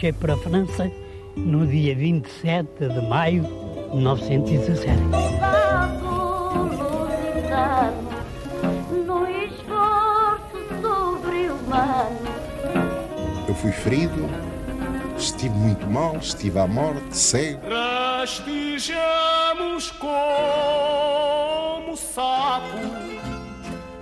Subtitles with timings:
[0.00, 0.90] marchei para a França
[1.36, 4.98] no dia 27 de maio de 1917.
[13.46, 14.26] Eu fui ferido,
[15.18, 17.60] estive muito mal, estive à morte, cego.
[17.68, 18.70] Rastejamos
[19.98, 22.80] como sapos,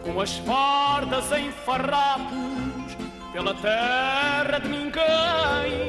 [0.05, 2.97] com as fardas em farrapos,
[3.33, 5.88] pela terra de ninguém.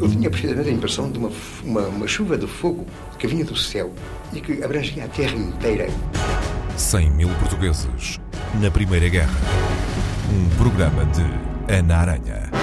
[0.00, 1.30] Eu tinha precisamente a impressão de uma,
[1.62, 2.86] uma, uma chuva de fogo
[3.18, 3.92] que vinha do céu
[4.32, 5.88] e que abrangia a terra inteira.
[6.76, 8.18] 100 mil portugueses
[8.60, 9.38] na Primeira Guerra.
[10.32, 11.22] Um programa de
[11.72, 12.59] Ana Aranha.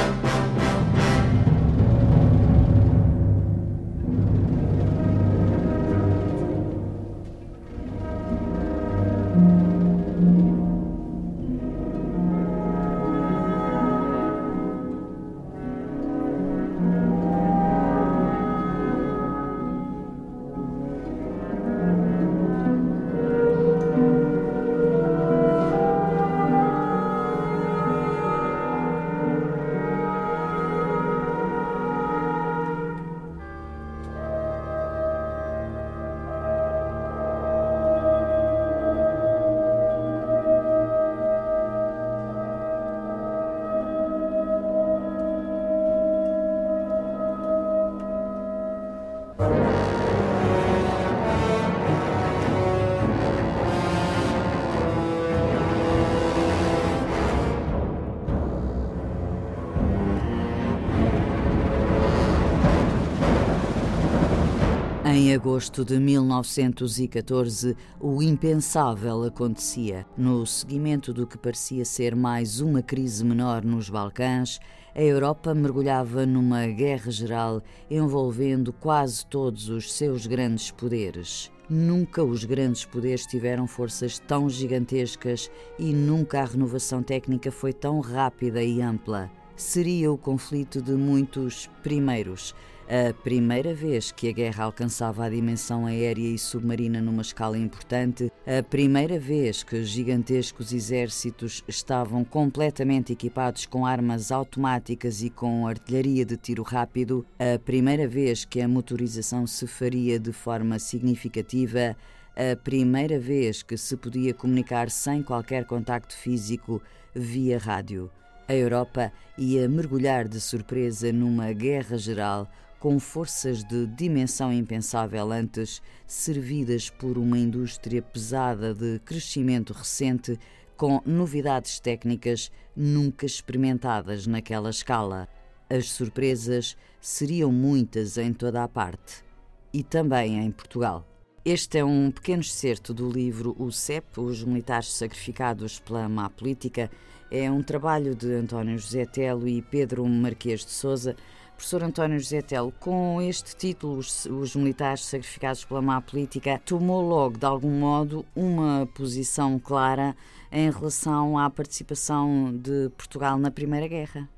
[65.17, 70.05] Em agosto de 1914, o impensável acontecia.
[70.15, 74.59] No seguimento do que parecia ser mais uma crise menor nos Balcãs,
[74.93, 81.51] a Europa mergulhava numa guerra geral envolvendo quase todos os seus grandes poderes.
[81.67, 88.01] Nunca os grandes poderes tiveram forças tão gigantescas e nunca a renovação técnica foi tão
[88.01, 89.31] rápida e ampla.
[89.56, 92.53] Seria o conflito de muitos primeiros
[92.88, 98.31] a primeira vez que a guerra alcançava a dimensão aérea e submarina numa escala importante,
[98.46, 106.25] a primeira vez que gigantescos exércitos estavam completamente equipados com armas automáticas e com artilharia
[106.25, 111.96] de tiro rápido, a primeira vez que a motorização se faria de forma significativa,
[112.36, 116.81] a primeira vez que se podia comunicar sem qualquer contacto físico
[117.14, 118.09] via rádio.
[118.48, 125.81] A Europa ia mergulhar de surpresa numa guerra geral com forças de dimensão impensável antes,
[126.05, 130.39] servidas por uma indústria pesada de crescimento recente,
[130.75, 135.27] com novidades técnicas nunca experimentadas naquela escala.
[135.69, 139.25] As surpresas seriam muitas em toda a parte
[139.73, 141.05] e também em Portugal.
[141.44, 146.91] Este é um pequeno excerto do livro O CEP, Os Militares Sacrificados pela Má Política.
[147.31, 151.15] É um trabalho de António José Telo e Pedro Marquês de Souza
[151.57, 157.01] Professor António José Telo, com este título, os, os, militares sacrificados pela má política, tomou
[157.01, 160.16] logo, de algum modo, uma posição clara
[160.51, 164.29] em relação à participação de Portugal na Primeira Guerra.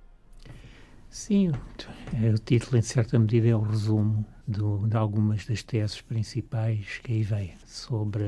[1.09, 7.00] Sim, o título, em certa medida, é o resumo do, de algumas das teses principais
[7.04, 8.24] que aí vêm sobre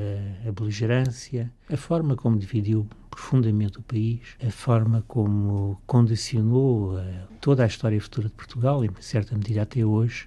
[0.46, 7.02] a, beligerância, a forma como dividiu profundamente o país, a forma como condicionou a,
[7.40, 10.26] toda a história futura de Portugal, em certa medida até hoje,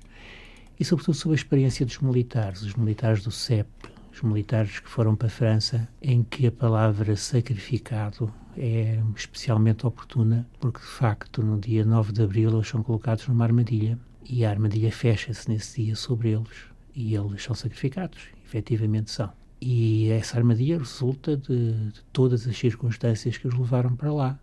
[0.78, 3.70] e sobretudo sobre a experiência dos militares, os militares do CEP,
[4.14, 10.48] os militares que foram para a França, em que a palavra sacrificado é especialmente oportuna,
[10.60, 14.50] porque de facto no dia 9 de abril eles são colocados numa armadilha e a
[14.50, 19.31] armadilha fecha-se nesse dia sobre eles e eles são sacrificados, efetivamente são.
[19.62, 24.40] E essa armadilha resulta de, de todas as circunstâncias que os levaram para lá.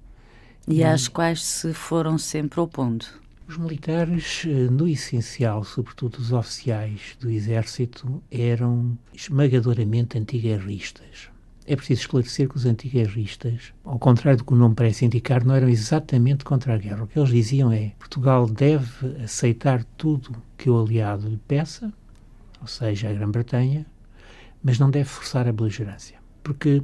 [0.68, 3.04] E às quais se foram sempre opondo?
[3.48, 11.31] Os militares, eh, no essencial, sobretudo os oficiais do exército, eram esmagadoramente antiguerristas.
[11.66, 15.54] É preciso esclarecer que os antiguerristas, ao contrário do que o nome parece indicar, não
[15.54, 17.04] eram exatamente contra a guerra.
[17.04, 21.92] O que eles diziam é Portugal deve aceitar tudo que o aliado lhe peça,
[22.60, 23.86] ou seja, a Grã-Bretanha,
[24.62, 26.16] mas não deve forçar a beligerância.
[26.42, 26.82] Porque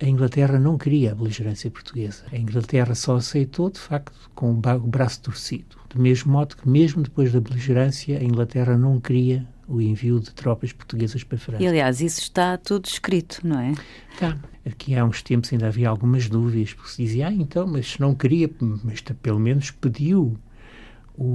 [0.00, 2.24] a Inglaterra não queria a beligerância portuguesa.
[2.32, 5.76] A Inglaterra só aceitou, de facto, com o braço torcido.
[5.88, 10.30] Do mesmo modo que, mesmo depois da beligerância, a Inglaterra não queria o envio de
[10.32, 11.62] tropas portuguesas para a França.
[11.62, 13.72] E, aliás, isso está tudo escrito, não é?
[14.12, 14.38] Está.
[14.66, 18.00] Aqui há uns tempos ainda havia algumas dúvidas, porque se dizia, ah, então, mas se
[18.00, 18.50] não queria,
[18.82, 20.38] mas pelo menos pediu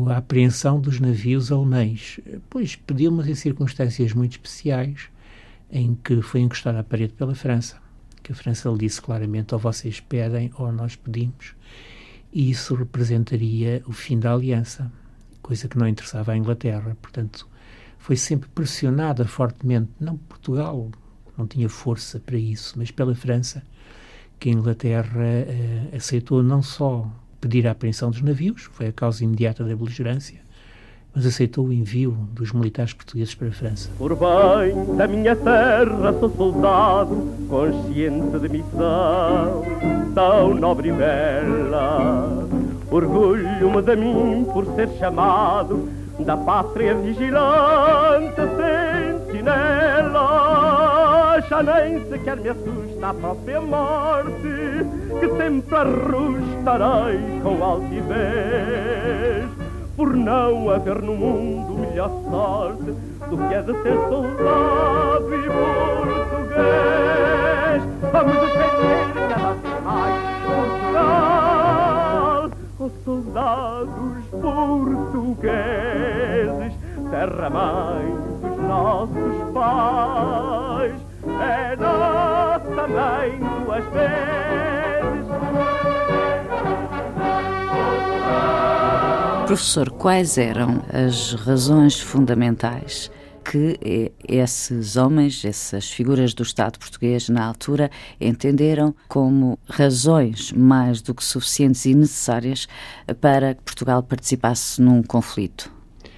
[0.07, 2.19] a apreensão dos navios alemães.
[2.49, 5.09] Pois pediu-mas em circunstâncias muito especiais,
[5.71, 7.77] em que foi encostado à parede pela França,
[8.23, 11.55] que a França lhe disse claramente ou vocês pedem ou nós pedimos,
[12.33, 14.91] e isso representaria o fim da aliança,
[15.41, 16.97] coisa que não interessava à Inglaterra.
[17.01, 17.47] Portanto,
[17.99, 20.89] foi sempre pressionada fortemente, não Portugal,
[21.37, 23.61] não tinha força para isso, mas pela França,
[24.39, 27.05] que a Inglaterra eh, aceitou não só
[27.39, 30.39] pedir a apreensão dos navios, foi a causa imediata da beligerância,
[31.13, 33.89] mas aceitou o envio dos militares portugueses para a França.
[33.97, 37.15] Por bem da minha terra sou soldado,
[37.49, 39.63] consciente de missão,
[40.15, 42.47] tão nobre e bela.
[42.89, 48.41] Orgulho-me de mim por ser chamado da pátria vigilante
[49.35, 50.19] sentinela.
[51.49, 54.85] Já nem sequer me assusta a própria morte,
[55.19, 59.49] que sempre arrustarei com altivez
[59.99, 62.95] por não haver no mundo melhor sorte
[63.29, 65.49] do que é de ser soldado e
[66.29, 66.79] português.
[68.11, 71.38] Vamos defender cada mais Portugal,
[72.89, 75.53] os soldados portugueses,
[77.11, 78.05] terra-mãe
[78.41, 80.95] dos nossos pais,
[81.41, 85.29] é nossa mãe duas vezes.
[89.45, 93.11] Professor, quais eram as razões fundamentais
[93.49, 97.89] que esses homens, essas figuras do Estado português na altura,
[98.21, 102.67] entenderam como razões mais do que suficientes e necessárias
[103.19, 105.71] para que Portugal participasse num conflito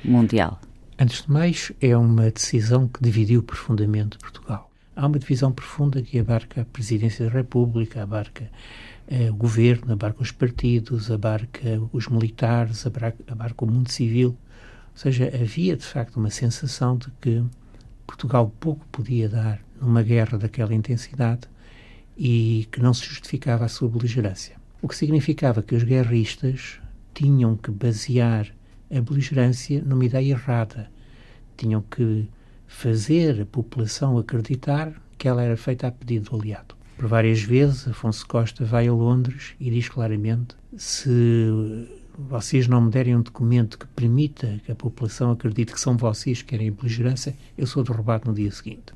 [0.04, 0.60] mundial?
[1.00, 4.70] Antes de mais, é uma decisão que dividiu profundamente Portugal.
[4.94, 8.52] Há uma divisão profunda que abarca a Presidência da República, abarca
[9.08, 14.36] eh, o governo, abarca os partidos, abarca os militares, abarca, abarca o mundo civil.
[15.02, 17.44] Seja, havia de facto uma sensação de que
[18.06, 21.50] Portugal pouco podia dar numa guerra daquela intensidade
[22.16, 24.58] e que não se justificava a sua beligerância.
[24.80, 26.80] O que significava que os guerristas
[27.16, 28.54] tinham que basear
[28.96, 30.92] a beligerância numa ideia errada.
[31.58, 32.30] Tinham que
[32.68, 36.76] fazer a população acreditar que ela era feita a pedido do aliado.
[36.96, 41.90] Por várias vezes, Afonso Costa vai a Londres e diz claramente: se
[42.30, 46.42] vocês não me derem um documento que permita que a população acredite que são vocês
[46.42, 48.94] que querem a beligerância, eu sou derrubado no dia seguinte.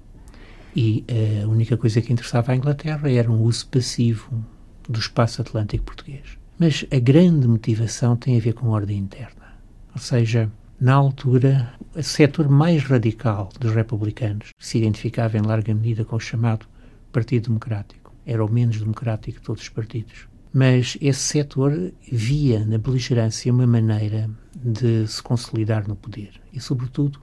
[0.75, 1.05] E
[1.43, 4.43] a única coisa que interessava à Inglaterra era um uso passivo
[4.87, 6.37] do espaço atlântico português.
[6.59, 9.55] Mas a grande motivação tem a ver com a ordem interna.
[9.93, 16.03] Ou seja, na altura, o setor mais radical dos republicanos se identificava em larga medida
[16.03, 16.65] com o chamado
[17.11, 18.13] Partido Democrático.
[18.25, 20.27] Era o menos democrático de todos os partidos.
[20.57, 27.19] Mas esse setor via na beligerância uma maneira de se consolidar no poder e, sobretudo,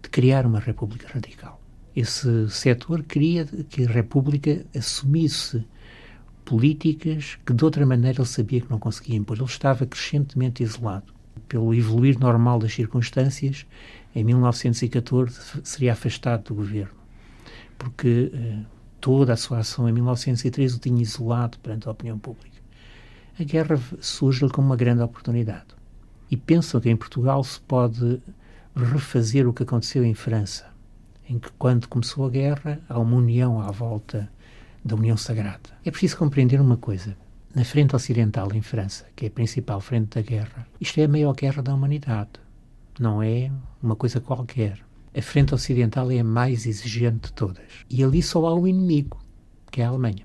[0.00, 1.60] de criar uma república radical.
[1.96, 5.66] Esse setor queria que a república assumisse
[6.44, 9.36] políticas que de outra maneira ele sabia que não conseguia impor.
[9.36, 11.12] Ele estava crescentemente isolado.
[11.48, 13.66] Pelo evoluir normal das circunstâncias,
[14.14, 16.94] em 1914 seria afastado do governo,
[17.76, 18.58] porque eh,
[19.00, 22.49] toda a sua ação em 1913 o tinha isolado perante a opinião pública.
[23.40, 25.74] A guerra surge-lhe como uma grande oportunidade.
[26.30, 28.20] E pensam que em Portugal se pode
[28.76, 30.66] refazer o que aconteceu em França,
[31.26, 34.30] em que, quando começou a guerra, há uma união à volta
[34.84, 35.70] da União Sagrada.
[35.82, 37.16] É preciso compreender uma coisa.
[37.54, 41.08] Na frente ocidental, em França, que é a principal frente da guerra, isto é a
[41.08, 42.32] maior guerra da humanidade.
[42.98, 43.50] Não é
[43.82, 44.78] uma coisa qualquer
[45.12, 47.84] a frente ocidental é a mais exigente de todas.
[47.88, 49.20] E ali só há um inimigo,
[49.68, 50.24] que é a Alemanha,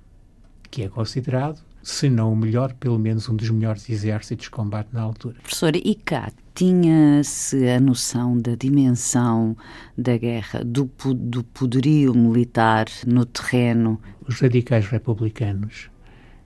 [0.69, 4.89] que é considerado, se não o melhor, pelo menos um dos melhores exércitos de combate
[4.91, 5.35] na altura.
[5.43, 9.55] Professor, e cá tinha-se a noção da dimensão
[9.95, 14.01] da guerra, do, do poderio militar no terreno?
[14.27, 15.91] Os radicais republicanos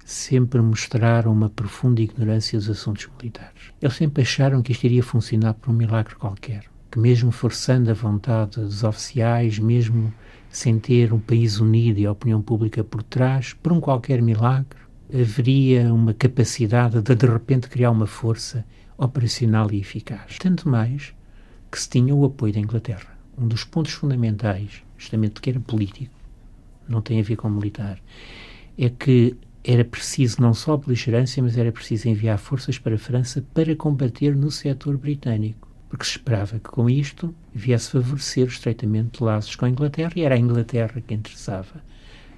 [0.03, 3.71] sempre mostraram uma profunda ignorância dos assuntos militares.
[3.81, 7.93] Eles sempre acharam que isto iria funcionar por um milagre qualquer que mesmo forçando a
[7.93, 10.11] vontade dos oficiais, mesmo
[10.49, 14.78] sem ter um país unido e a opinião pública por trás, por um qualquer milagre,
[15.13, 18.65] haveria uma capacidade de de repente criar uma força
[18.97, 20.37] operacional e eficaz.
[20.37, 21.13] Tanto mais
[21.71, 23.17] que se tinha o apoio da Inglaterra.
[23.37, 26.13] Um dos pontos fundamentais, justamente que era político,
[26.87, 27.99] não tem a ver com militar,
[28.77, 33.43] é que era preciso não só beligerância, mas era preciso enviar forças para a França
[33.53, 39.55] para combater no setor britânico porque se esperava que com isto viesse favorecer de laços
[39.55, 41.83] com a Inglaterra e era a Inglaterra que interessava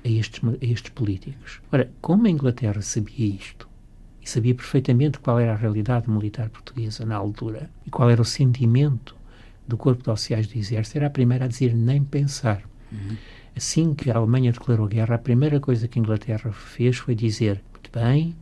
[0.03, 1.61] a estes, a estes políticos.
[1.71, 3.67] Ora, como a Inglaterra sabia isto
[4.21, 8.25] e sabia perfeitamente qual era a realidade militar portuguesa na altura e qual era o
[8.25, 9.15] sentimento
[9.67, 12.61] do corpo de oficiais do exército, era a primeira a dizer nem pensar.
[12.91, 13.17] Uhum.
[13.55, 17.61] Assim que a Alemanha declarou guerra, a primeira coisa que a Inglaterra fez foi dizer:
[17.71, 18.35] muito bem,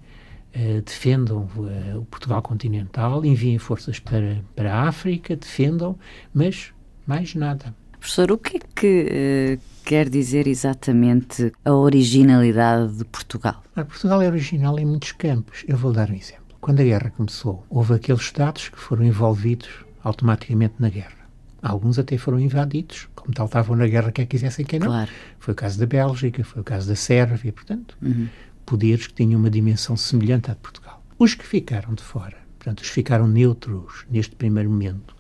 [0.56, 5.98] uh, defendam uh, o Portugal continental, enviem forças para, para a África, defendam,
[6.34, 6.72] mas
[7.06, 7.76] mais nada.
[8.00, 13.64] Professor, o que é que uh, quer dizer exatamente a originalidade de Portugal?
[13.74, 15.66] Portugal é original em muitos campos.
[15.68, 16.44] Eu vou dar um exemplo.
[16.62, 19.68] Quando a guerra começou, houve aqueles Estados que foram envolvidos
[20.04, 21.28] automaticamente na guerra.
[21.60, 24.90] Alguns até foram invadidos, como tal estavam na guerra, quer quisessem, quem não.
[24.90, 25.10] Claro.
[25.40, 28.28] Foi o caso da Bélgica, foi o caso da Sérvia, portanto, uhum.
[28.68, 31.04] poderes que tinham uma dimensão semelhante à de Portugal.
[31.18, 35.16] Os que ficaram de fora, portanto, os que ficaram neutros neste primeiro momento,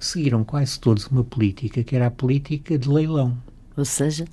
[0.00, 3.38] seguiram quase todos uma política que era a política de leilão.
[3.76, 4.24] Ou seja?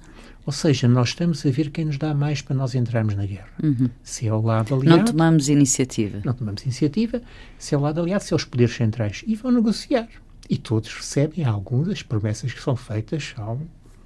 [0.45, 3.49] Ou seja, nós estamos a ver quem nos dá mais para nós entrarmos na guerra.
[3.61, 3.89] Uhum.
[4.03, 4.97] Se é o lado aliado.
[4.97, 6.19] Não tomamos iniciativa.
[6.25, 7.21] Não tomamos iniciativa.
[7.59, 9.23] Se é o lado aliado, se é os poderes centrais.
[9.27, 10.07] E vão negociar.
[10.49, 13.33] E todos recebem algumas das promessas que são feitas.
[13.35, 13.61] São,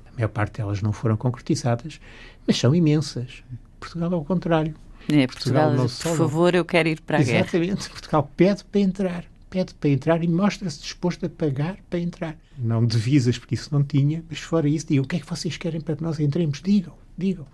[0.06, 2.02] a maior parte delas não foram concretizadas,
[2.46, 3.44] mas são imensas.
[3.80, 4.76] Portugal é o contrário.
[5.10, 7.52] É, Portugal, Portugal por favor, eu quero ir para a Exatamente.
[7.52, 7.64] guerra.
[7.64, 7.90] Exatamente.
[7.90, 12.38] Portugal pede para entrar pede para entrar e mostra-se disposto a pagar para entrar.
[12.58, 15.56] Não divisas, porque isso não tinha, mas fora isso, digam o que é que vocês
[15.56, 16.62] querem para que nós entremos?
[16.62, 17.48] Digam, digam.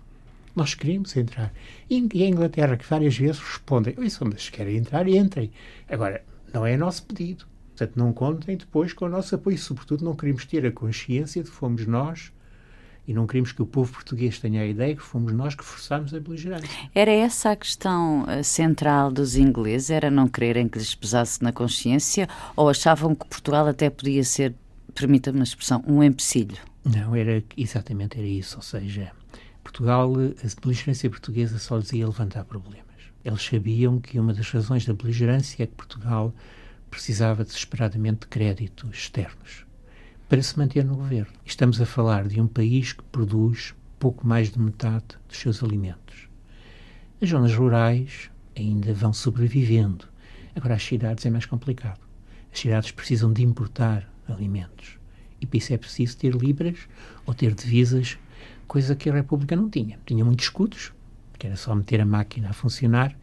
[0.54, 1.54] Nós queremos entrar.
[1.88, 5.52] E a Inglaterra, que várias vezes respondem, isso, mas querem entrar, entrem.
[5.88, 7.46] Agora, não é nosso pedido.
[7.68, 9.56] Portanto, não contem depois com o nosso apoio.
[9.56, 12.32] Sobretudo, não queremos ter a consciência de que fomos nós
[13.06, 16.14] e não queremos que o povo português tenha a ideia que fomos nós que forçámos
[16.14, 16.68] a beligerância.
[16.94, 19.90] Era essa a questão eh, central dos ingleses?
[19.90, 24.54] Era não quererem que lhes pesasse na consciência ou achavam que Portugal até podia ser,
[24.94, 26.58] permita-me a expressão, um empecilho?
[26.84, 28.56] Não, era exatamente era isso.
[28.56, 29.10] Ou seja,
[29.64, 32.82] Portugal, a beligerância portuguesa só lhes ia levantar problemas.
[33.24, 36.32] Eles sabiam que uma das razões da beligerância é que Portugal
[36.88, 39.64] precisava desesperadamente de créditos externos
[40.32, 41.30] para se manter no governo.
[41.44, 46.26] Estamos a falar de um país que produz pouco mais de metade dos seus alimentos.
[47.20, 50.06] As zonas rurais ainda vão sobrevivendo.
[50.56, 52.00] Agora, as cidades é mais complicado.
[52.50, 54.96] As cidades precisam de importar alimentos.
[55.38, 56.78] E para isso é preciso ter libras
[57.26, 58.16] ou ter divisas,
[58.66, 59.98] coisa que a República não tinha.
[60.06, 60.94] Tinha muitos escudos,
[61.38, 63.14] que era só meter a máquina a funcionar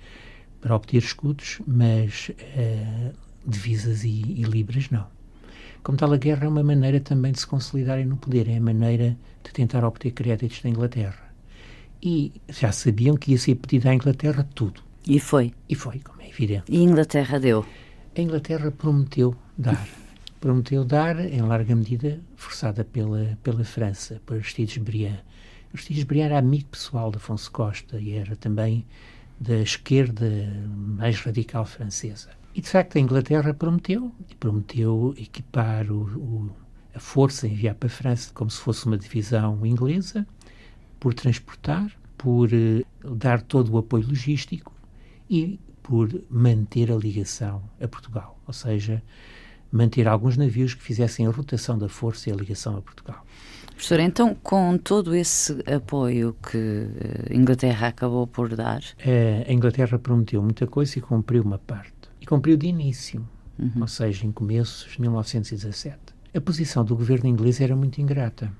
[0.62, 3.14] para obter escudos, mas uh,
[3.48, 5.08] divisas e, e libras não.
[5.84, 8.62] Como tal, a guerra é uma maneira também de se consolidarem no poder, é a
[8.62, 11.34] maneira de tentar obter créditos da Inglaterra.
[12.02, 14.82] E já sabiam que ia ser pedido à Inglaterra tudo.
[15.06, 15.54] E foi.
[15.68, 16.66] E foi, como é evidente.
[16.70, 17.66] E a Inglaterra deu?
[18.16, 19.88] A Inglaterra prometeu dar.
[20.40, 25.20] prometeu dar, em larga medida, forçada pela, pela França, por Aristides Briand.
[25.74, 28.86] Aristides Briand era amigo pessoal de Afonso Costa e era também
[29.40, 30.30] da esquerda
[30.76, 32.30] mais radical francesa.
[32.54, 36.52] E, de facto, a Inglaterra prometeu, prometeu equipar o, o,
[36.94, 40.26] a força, enviar para a França como se fosse uma divisão inglesa,
[41.00, 42.84] por transportar, por eh,
[43.16, 44.74] dar todo o apoio logístico
[45.30, 49.02] e por manter a ligação a Portugal, ou seja,
[49.72, 53.26] manter alguns navios que fizessem a rotação da força e a ligação a Portugal.
[53.68, 56.88] Professor, então, com todo esse apoio que
[57.30, 58.82] a Inglaterra acabou por dar?
[59.48, 61.99] A Inglaterra prometeu muita coisa e cumpriu uma parte
[62.30, 63.82] cumpriu de início, uhum.
[63.82, 65.98] ou seja, em começos de 1917.
[66.32, 68.52] A posição do governo inglês era muito ingrata,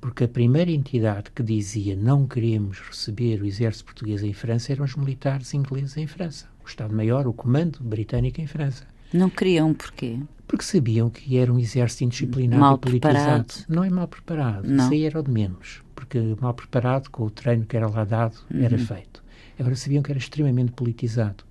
[0.00, 4.84] porque a primeira entidade que dizia não queremos receber o exército português em França eram
[4.84, 6.46] os militares ingleses em França.
[6.64, 8.86] O Estado-Maior, o comando britânico em França.
[9.12, 10.20] Não queriam porquê?
[10.46, 13.44] Porque sabiam que era um exército indisciplinado mal e politizado.
[13.44, 13.64] Preparado.
[13.68, 14.84] Não é mal preparado, não.
[14.84, 15.82] isso aí era o de menos.
[15.96, 18.62] Porque mal preparado, com o treino que era lá dado, uhum.
[18.62, 19.24] era feito.
[19.58, 21.44] Agora sabiam que era extremamente politizado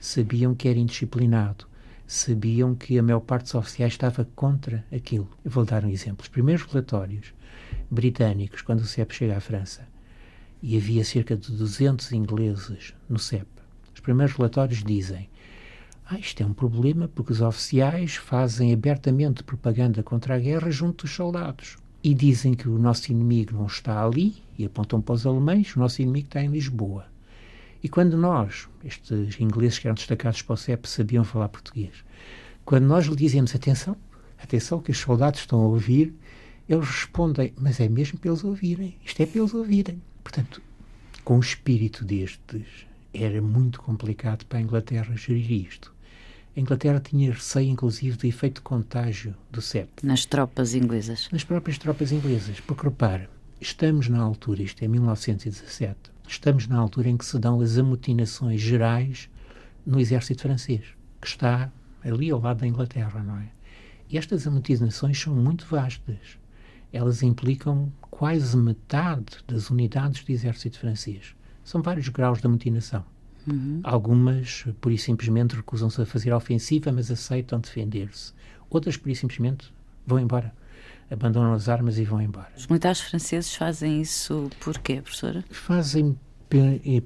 [0.00, 1.66] sabiam que era indisciplinado,
[2.06, 5.28] sabiam que a maior parte dos oficiais estava contra aquilo.
[5.44, 6.22] Eu vou dar um exemplo.
[6.22, 7.34] Os primeiros relatórios
[7.90, 9.86] britânicos, quando o CEP chega à França,
[10.62, 13.46] e havia cerca de 200 ingleses no CEP,
[13.94, 15.28] os primeiros relatórios dizem
[16.10, 21.04] ah, isto é um problema porque os oficiais fazem abertamente propaganda contra a guerra junto
[21.04, 21.76] dos soldados.
[22.02, 25.78] E dizem que o nosso inimigo não está ali, e apontam para os alemães, o
[25.78, 27.04] nosso inimigo está em Lisboa.
[27.82, 31.92] E quando nós, estes ingleses que eram destacados para o CEP, sabiam falar português,
[32.64, 33.96] quando nós lhe dizemos atenção,
[34.38, 36.14] atenção que os soldados estão a ouvir,
[36.68, 40.02] eles respondem, mas é mesmo para eles ouvirem, isto é para eles ouvirem.
[40.22, 40.60] Portanto,
[41.24, 45.94] com o espírito destes, era muito complicado para a Inglaterra gerir isto.
[46.56, 49.88] A Inglaterra tinha receio, inclusive, do efeito de contágio do CEP.
[50.02, 51.28] Nas tropas inglesas?
[51.30, 52.60] Nas próprias tropas inglesas.
[52.60, 53.28] Porque, repare,
[53.60, 55.96] estamos na altura, isto é 1917,
[56.28, 59.30] Estamos na altura em que se dão as amotinações gerais
[59.84, 60.84] no exército francês,
[61.22, 61.72] que está
[62.04, 63.48] ali ao lado da Inglaterra, não é?
[64.10, 66.38] E estas amotinações são muito vastas.
[66.92, 71.34] Elas implicam quase metade das unidades do exército francês.
[71.64, 73.04] São vários graus de amotinação.
[73.46, 73.80] Uhum.
[73.82, 78.34] Algumas, por e simplesmente, recusam-se a fazer a ofensiva, mas aceitam defender-se.
[78.68, 79.72] Outras, por e simplesmente,
[80.06, 80.54] vão embora.
[81.10, 82.50] Abandonam as armas e vão embora.
[82.56, 85.44] Os militares franceses fazem isso por quê, professora?
[85.50, 86.16] Fazem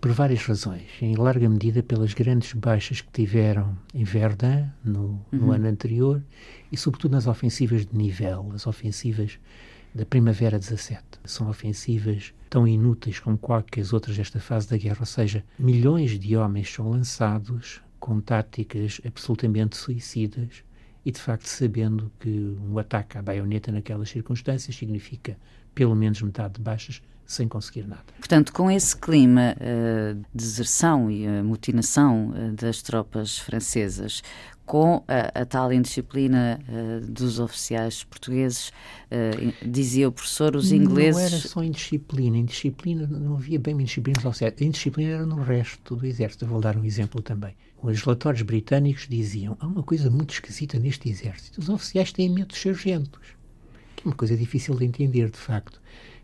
[0.00, 0.88] por várias razões.
[1.00, 5.52] Em larga medida pelas grandes baixas que tiveram em Verdun no, no uhum.
[5.52, 6.22] ano anterior
[6.70, 9.38] e, sobretudo, nas ofensivas de nível, as ofensivas
[9.94, 11.02] da Primavera 17.
[11.24, 16.36] São ofensivas tão inúteis como qualquer outras desta fase da guerra, ou seja, milhões de
[16.36, 20.64] homens são lançados com táticas absolutamente suicidas
[21.04, 25.36] e, de facto, sabendo que um ataque à baioneta naquelas circunstâncias significa
[25.74, 28.04] pelo menos metade de baixas sem conseguir nada.
[28.18, 34.22] Portanto, com esse clima uh, de deserção e uh, mutinação uh, das tropas francesas,
[34.64, 36.58] com a, a tal indisciplina
[37.02, 38.72] dos oficiais portugueses,
[39.60, 41.20] dizia o professor, os ingleses...
[41.20, 45.42] Não era só indisciplina, indisciplina, não havia bem indisciplina dos oficiais, a indisciplina era no
[45.42, 46.46] resto do exército.
[46.46, 47.54] vou dar um exemplo também.
[47.82, 52.48] Os relatórios britânicos diziam, há uma coisa muito esquisita neste exército, os oficiais têm medo
[52.48, 53.36] dos sargentos,
[53.96, 55.82] que é uma coisa difícil de entender, de facto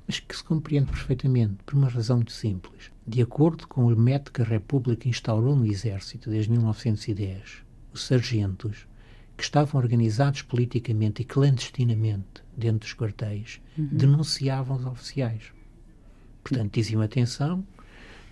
[0.09, 2.91] mas que se compreende perfeitamente por uma razão muito simples.
[3.07, 7.63] De acordo com o método que a República instaurou no Exército desde 1910,
[7.93, 8.89] os sargentos,
[9.37, 13.89] que estavam organizados politicamente e clandestinamente dentro dos quartéis, uhum.
[13.93, 15.53] denunciavam os oficiais.
[16.43, 17.65] Portanto, diziam atenção,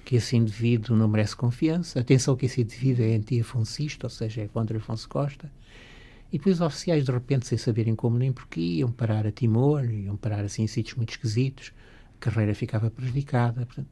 [0.06, 4.46] que esse indivíduo não merece confiança, atenção que esse indivíduo é anti-afoncista, ou seja, é
[4.46, 5.50] contra Afonso Costa,
[6.32, 9.84] e depois os oficiais, de repente, sem saberem como nem porquê, iam parar a Timor,
[9.84, 11.72] iam parar assim em sítios muito esquisitos,
[12.14, 13.66] a carreira ficava prejudicada.
[13.66, 13.88] Portanto,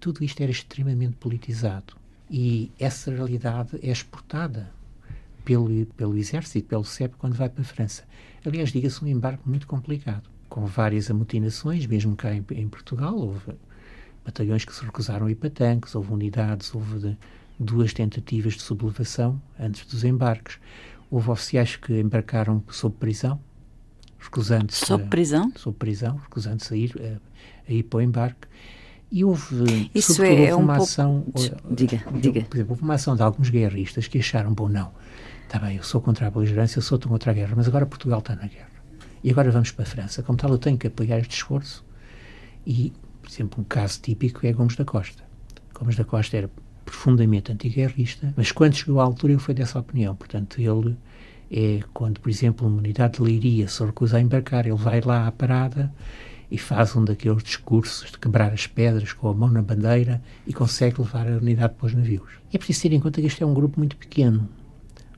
[0.00, 1.94] tudo isto era extremamente politizado.
[2.30, 4.70] E essa realidade é exportada
[5.44, 8.04] pelo, pelo exército, pelo CEP, quando vai para a França.
[8.44, 13.16] Aliás, diga-se um embarque muito complicado, com várias amotinações, mesmo cá em, em, Portugal.
[13.16, 13.52] Houve
[14.24, 17.16] batalhões que se recusaram a ir para tanques, houve unidades, houve de,
[17.58, 20.58] duas tentativas de sublevação antes dos embarques.
[21.10, 23.40] Houve oficiais que embarcaram sob prisão,
[24.18, 24.84] recusando-se.
[24.84, 25.52] Sob prisão?
[25.56, 28.46] Sob prisão, recusando-se a ir, a, a, ir para o embarque.
[29.10, 31.24] E houve, Isso é, houve é uma um ação.
[31.32, 31.74] Pouco...
[31.74, 32.42] Diga, diga.
[32.42, 34.92] Por exemplo, houve uma ação de alguns guerristas que acharam, bom, não,
[35.44, 38.18] está bem, eu sou contra a beligerância, eu sou contra a guerra, mas agora Portugal
[38.18, 38.68] está na guerra.
[39.24, 40.22] E agora vamos para a França.
[40.22, 41.84] Como tal, eu tenho que apoiar este esforço.
[42.66, 42.92] E,
[43.28, 45.22] por exemplo, um caso típico é Gomes da Costa.
[45.74, 46.50] Gomes da Costa era
[46.82, 50.16] profundamente antiguerrista, mas quando chegou à altura ele foi dessa opinião.
[50.16, 50.96] Portanto, ele
[51.50, 55.26] é quando, por exemplo, uma unidade de leiria se recusa a embarcar, ele vai lá
[55.26, 55.92] à parada
[56.50, 60.54] e faz um daqueles discursos de quebrar as pedras com a mão na bandeira e
[60.54, 62.30] consegue levar a unidade para os navios.
[62.50, 64.48] É preciso ter em conta que este é um grupo muito pequeno.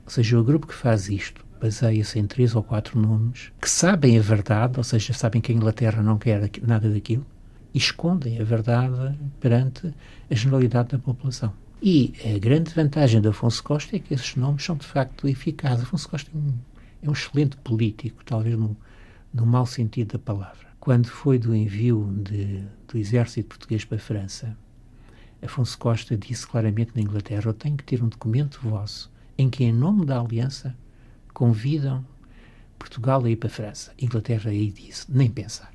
[0.03, 4.19] Ou seja, o grupo que faz isto baseia-se em três ou quatro nomes que sabem
[4.19, 7.25] a verdade, ou seja, sabem que a Inglaterra não quer nada daquilo,
[7.73, 9.93] escondem a verdade perante
[10.29, 11.53] a generalidade da população.
[11.81, 15.83] E a grande vantagem de Afonso Costa é que esses nomes são de facto eficazes.
[15.83, 16.53] Afonso Costa é um,
[17.01, 18.77] é um excelente político, talvez no,
[19.33, 20.67] no mau sentido da palavra.
[20.79, 24.55] Quando foi do envio de, do exército português para a França,
[25.41, 29.63] Afonso Costa disse claramente na Inglaterra: Eu tenho que ter um documento vosso em que,
[29.63, 30.75] em nome da Aliança,
[31.33, 32.05] convidam
[32.77, 33.91] Portugal a ir para a França.
[33.99, 35.73] A Inglaterra aí disse: Nem pensar.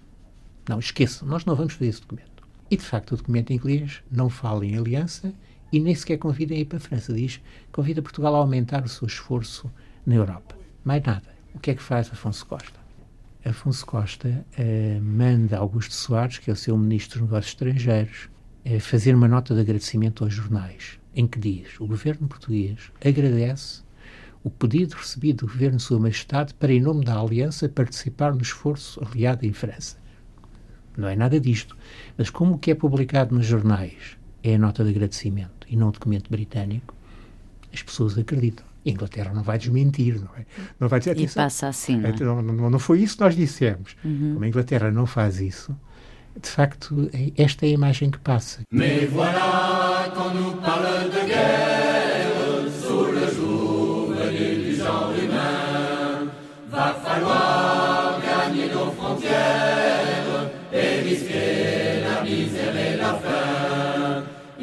[0.68, 2.46] Não, esqueçam, nós não vamos fazer esse documento.
[2.70, 5.32] E, de facto, o documento inglês não fala em aliança
[5.72, 7.12] e nem sequer convida a ir para a França.
[7.12, 9.70] Diz convida Portugal a aumentar o seu esforço
[10.04, 10.56] na Europa.
[10.84, 11.36] Mais nada.
[11.54, 12.78] O que é que faz Afonso Costa?
[13.44, 18.28] Afonso Costa eh, manda Augusto Soares, que é o seu ministro dos Negócios Estrangeiros,
[18.64, 23.82] eh, fazer uma nota de agradecimento aos jornais, em que diz: o governo português agradece
[24.42, 28.42] o pedido recebido do governo de Sua Majestade para, em nome da Aliança, participar no
[28.42, 29.96] esforço aliado em França.
[30.96, 31.76] Não é nada disto.
[32.16, 35.88] Mas como o que é publicado nos jornais é a nota de agradecimento e não
[35.88, 36.94] o documento britânico,
[37.72, 38.64] as pessoas acreditam.
[38.84, 40.46] A Inglaterra não vai desmentir, não é?
[40.78, 41.42] Não vai dizer atenção.
[41.42, 41.96] E passa assim.
[41.96, 42.42] Não, é?
[42.42, 43.96] não, não, foi isso que nós dissemos.
[44.04, 44.34] Uhum.
[44.34, 45.76] Como a Inglaterra não faz isso,
[46.40, 48.60] de facto, é, esta é a imagem que passa.
[48.70, 51.85] Mais voilà quand nous parle de guerre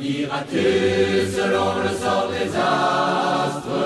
[0.03, 3.83] iras-tu selon le sort des astres?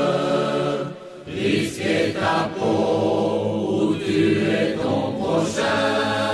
[1.27, 6.26] Risquer ta peau ou tuer ton prochain?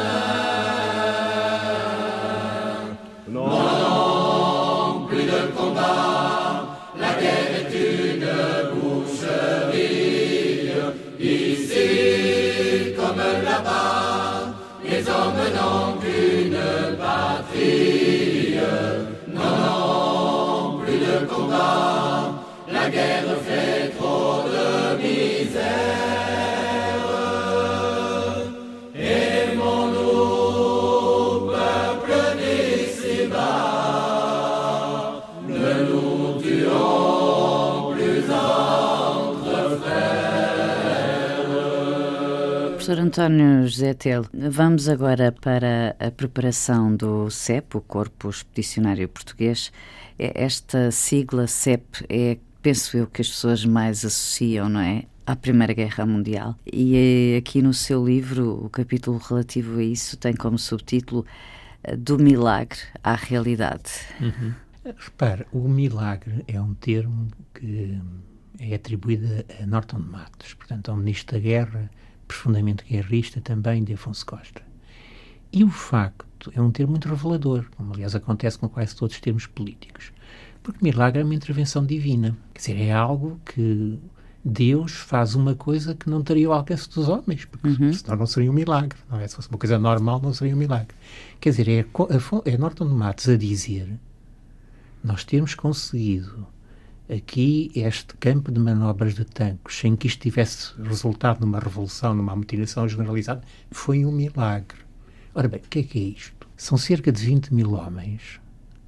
[22.93, 26.13] Guerre fait trop de misère.
[42.84, 49.71] Professor António José Telo, vamos agora para a preparação do CEP, o Corpo Expedicionário Português.
[50.19, 55.04] É, esta sigla CEP é, penso eu, que as pessoas mais associam, não é?
[55.26, 56.58] À Primeira Guerra Mundial.
[56.65, 61.26] E é aqui no seu livro, o capítulo relativo a isso tem como subtítulo
[61.84, 63.91] eh, Do Milagre à Realidade.
[64.19, 64.54] Uhum.
[64.97, 67.97] Repare, o milagre é um termo que
[68.60, 71.89] é atribuído a Norton de Matos, portanto, ao Ministro da Guerra
[72.28, 74.62] profundamente guerrista também de Afonso Costa.
[75.52, 79.21] E o facto é um termo muito revelador, como aliás acontece com quase todos os
[79.21, 80.12] termos políticos.
[80.63, 82.36] Porque milagre é uma intervenção divina.
[82.54, 83.99] Quer dizer, é algo que
[84.43, 87.93] Deus faz uma coisa que não teria o alcance dos homens, porque uhum.
[87.93, 88.97] senão não seria um milagre.
[89.10, 89.28] Não é?
[89.28, 90.95] Se fosse uma coisa normal, não seria um milagre.
[91.39, 91.86] Quer dizer, é,
[92.45, 93.99] é Norton de Matos a dizer
[95.04, 96.47] nós temos conseguido
[97.13, 102.34] aqui este campo de manobras de tanques, sem que isto tivesse resultado numa revolução, numa
[102.34, 104.78] mutilação generalizada, foi um milagre.
[105.36, 106.47] Ora bem, o que é que é isto?
[106.56, 108.39] São cerca de 20 mil homens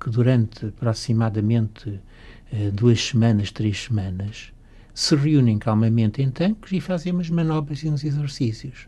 [0.05, 4.53] que durante aproximadamente uh, duas semanas, três semanas,
[4.93, 8.87] se reúnem calmamente em tanques e fazem umas manobras e uns exercícios.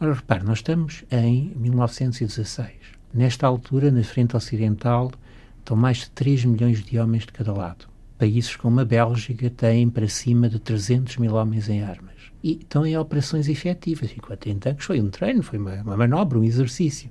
[0.00, 2.70] Ora, repare, nós estamos em 1916.
[3.12, 5.12] Nesta altura, na frente ocidental,
[5.58, 9.88] estão mais de 3 milhões de homens de cada lado países como a Bélgica têm
[9.88, 12.16] para cima de 300 mil homens em armas.
[12.42, 16.38] E estão em operações efetivas, enquanto em tanques foi um treino, foi uma, uma manobra,
[16.38, 17.10] um exercício.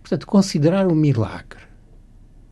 [0.00, 1.69] Portanto, considerar um milagre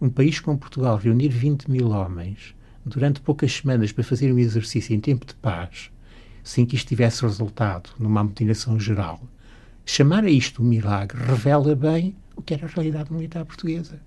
[0.00, 4.94] um país como Portugal reunir 20 mil homens durante poucas semanas para fazer um exercício
[4.94, 5.90] em tempo de paz,
[6.42, 9.20] sem que isto tivesse resultado numa amotinação geral,
[9.84, 14.00] chamar a isto um milagre revela bem o que era a realidade militar portuguesa.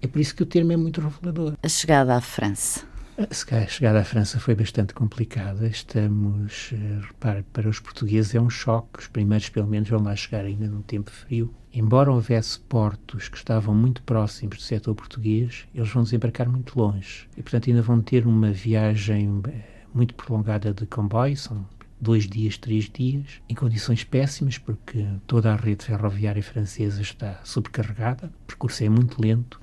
[0.00, 1.54] É por isso que o termo é muito revelador.
[1.62, 2.84] A chegada à França.
[3.18, 5.66] A chegada à França foi bastante complicada.
[5.66, 9.00] Estamos, eh, repare, para os portugueses é um choque.
[9.00, 11.52] Os primeiros, pelo menos, vão lá chegar ainda num tempo frio.
[11.78, 17.28] Embora houvesse portos que estavam muito próximos do setor português, eles vão desembarcar muito longe.
[17.36, 19.60] E, portanto, ainda vão ter uma viagem eh,
[19.92, 21.36] muito prolongada de comboio.
[21.36, 21.68] São
[22.00, 28.28] dois dias, três dias, em condições péssimas, porque toda a rede ferroviária francesa está sobrecarregada.
[28.44, 29.60] O percurso é muito lento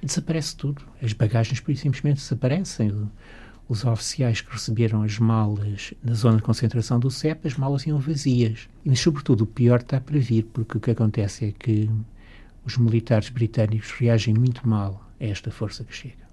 [0.00, 0.80] e desaparece tudo.
[1.02, 3.10] As bagagens, por simplesmente, desaparecem.
[3.68, 7.98] Os oficiais que receberam as malas na zona de concentração do CEP, as malas iam
[7.98, 8.68] vazias.
[8.84, 11.90] E, sobretudo, o pior está para vir, porque o que acontece é que
[12.64, 16.28] os militares britânicos reagem muito mal a esta força que chega.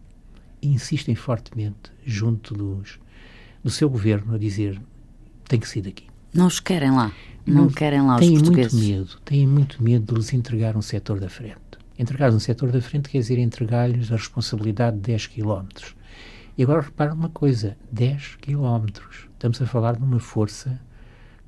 [0.61, 2.99] E insistem fortemente, junto dos,
[3.63, 4.81] do seu governo, a dizer:
[5.47, 6.07] tem que sair daqui.
[6.33, 7.11] Não os querem lá.
[7.45, 8.71] Não, não querem lá os portugueses.
[8.71, 9.21] Têm muito medo.
[9.25, 11.59] Têm muito medo de lhes entregar um setor da frente.
[11.97, 15.65] Entregar um setor da frente quer dizer entregar-lhes a responsabilidade de 10 km.
[16.57, 18.85] E agora repara uma coisa: 10 km.
[19.33, 20.81] Estamos a falar de uma força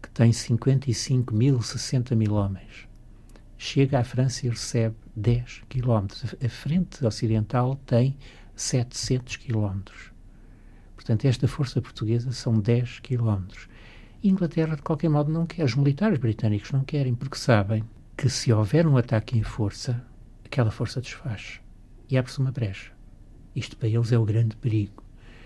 [0.01, 2.87] que tem 55 mil, 60 mil homens.
[3.57, 6.07] Chega à França e recebe 10 km.
[6.43, 8.17] A frente ocidental tem
[8.55, 9.81] 700 km.
[10.95, 13.47] Portanto, esta força portuguesa são 10 km.
[14.23, 15.63] Inglaterra, de qualquer modo, não quer.
[15.63, 17.83] Os militares britânicos não querem, porque sabem
[18.15, 20.03] que se houver um ataque em força,
[20.43, 21.61] aquela força desfaz
[22.09, 22.96] e abre-se uma brecha.
[23.57, 25.03] Isto para eles é o grande perigo.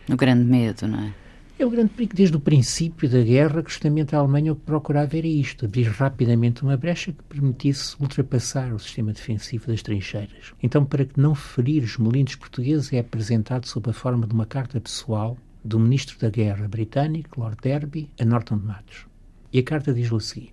[0.10, 1.14] O grande medo, não é?
[1.58, 4.64] É o grande perigo desde o princípio da guerra que justamente a Alemanha o que
[4.64, 10.54] procurava era isto, abrir rapidamente uma brecha que permitisse ultrapassar o sistema defensivo das trincheiras.
[10.62, 14.46] Então, para que não ferir os melinos portugueses, é apresentado sob a forma de uma
[14.46, 19.06] carta pessoal do Ministro da Guerra britânico, Lord Derby, a Norton de Matos.
[19.54, 20.52] E a carta diz o seguinte: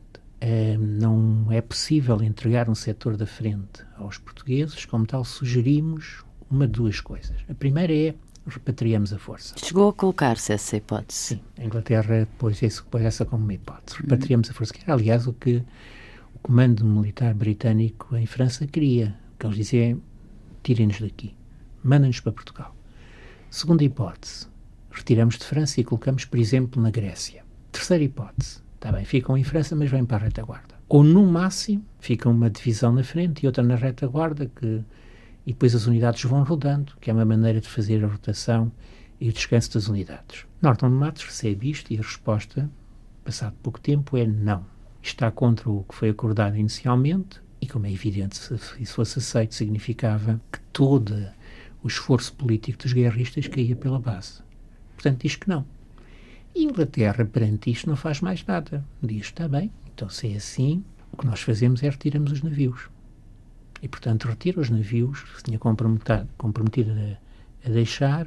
[0.79, 6.73] não é possível entregar um setor da frente aos portugueses, como tal, sugerimos uma de
[6.75, 7.37] duas coisas.
[7.49, 8.15] A primeira é
[8.47, 9.55] repatriamos a força.
[9.59, 11.35] Chegou a colocar-se essa hipótese?
[11.35, 13.99] Sim, a Inglaterra pôs, isso, pôs essa como uma hipótese.
[14.01, 14.53] Repatriamos uhum.
[14.53, 15.63] a força, que era, aliás, o que
[16.35, 19.15] o comando militar britânico em França queria.
[19.35, 20.01] O que eles diziam
[20.63, 21.35] tirem-nos daqui,
[21.83, 22.75] mandem-nos para Portugal.
[23.51, 24.47] Segunda hipótese,
[24.91, 27.45] retiramos de França e colocamos, por exemplo, na Grécia.
[27.73, 30.77] Terceira hipótese, Está bem, ficam em França, mas vêm para a retaguarda.
[30.89, 34.85] Ou, no máximo, fica uma divisão na frente e outra na retaguarda, que,
[35.49, 38.71] e depois as unidades vão rodando, que é uma maneira de fazer a rotação
[39.19, 40.45] e o descanso das unidades.
[40.61, 42.71] Norton Matos recebe isto e a resposta,
[43.25, 44.67] passado pouco tempo, é não.
[45.03, 49.55] Está contra o que foi acordado inicialmente e, como é evidente, se isso fosse aceito,
[49.55, 51.17] significava que todo
[51.83, 54.43] o esforço político dos guerristas caía pela base.
[54.97, 55.65] Portanto, diz que não.
[56.55, 58.85] Inglaterra, perante isto, não faz mais nada.
[59.03, 62.91] Diz, está bem, então se é assim, o que nós fazemos é retiramos os navios.
[63.83, 68.27] E, portanto, retira os navios que se tinha comprometido, comprometido a, a deixar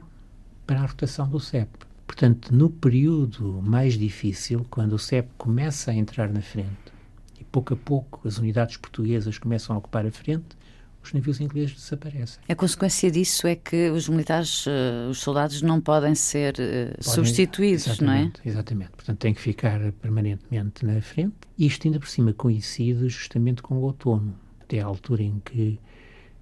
[0.65, 1.69] para a rotação do CEP.
[2.07, 6.91] Portanto, no período mais difícil, quando o CEP começa a entrar na frente
[7.39, 10.57] e pouco a pouco as unidades portuguesas começam a ocupar a frente,
[11.03, 12.43] os navios ingleses desaparecem.
[12.47, 17.01] A consequência disso é que os militares, uh, os soldados, não podem ser uh, podem,
[17.01, 18.31] substituídos, não é?
[18.45, 18.91] Exatamente.
[18.91, 21.33] Portanto, têm que ficar permanentemente na frente.
[21.57, 24.35] Isto ainda por cima coincide justamente com o outono,
[24.71, 25.77] até à altura em que,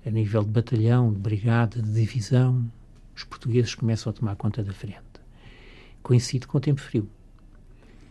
[0.06, 2.72] a nível de batalhão, de brigada, de divisão,
[3.16, 5.00] os portugueses começam a tomar conta da frente.
[6.04, 7.10] Coincide com o tempo frio.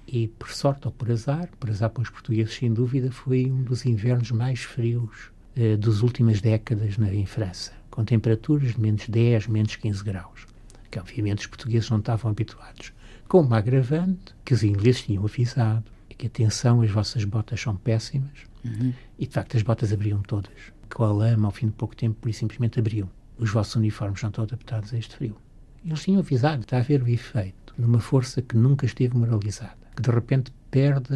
[0.08, 3.62] E, por sorte ou por azar, por azar para os portugueses, sem dúvida, foi um
[3.62, 9.08] dos invernos mais frios eh, das últimas décadas na, em França, com temperaturas de menos
[9.08, 10.46] 10, menos 15 graus,
[10.90, 12.92] que obviamente os portugueses não estavam habituados.
[13.28, 15.84] Com uma agravante que os ingleses tinham avisado,
[16.16, 18.92] que atenção, as vossas botas são péssimas, uhum.
[19.18, 20.52] e de facto as botas abriam todas.
[20.94, 23.10] Com a lama, ao fim de pouco tempo, por isso simplesmente abriam.
[23.38, 25.36] Os vossos uniformes não estão adaptados a este frio.
[25.84, 29.76] Eles tinham avisado, está a haver o efeito de uma força que nunca esteve moralizada,
[29.94, 31.14] que de repente perde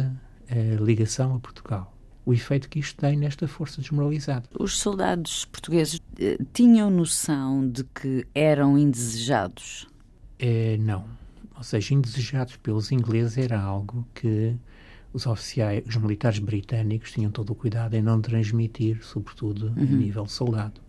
[0.49, 1.93] a ligação a Portugal
[2.25, 4.47] o efeito que isto tem nesta força desmoralizada.
[4.57, 9.87] Os soldados portugueses eh, tinham noção de que eram indesejados?
[10.39, 11.05] É, não.
[11.55, 14.55] Ou seja, indesejados pelos ingleses era algo que
[15.13, 19.83] os oficiais, os militares britânicos tinham todo o cuidado em não transmitir, sobretudo uhum.
[19.83, 20.81] a nível soldado.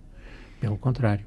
[0.61, 1.27] Pelo contrário,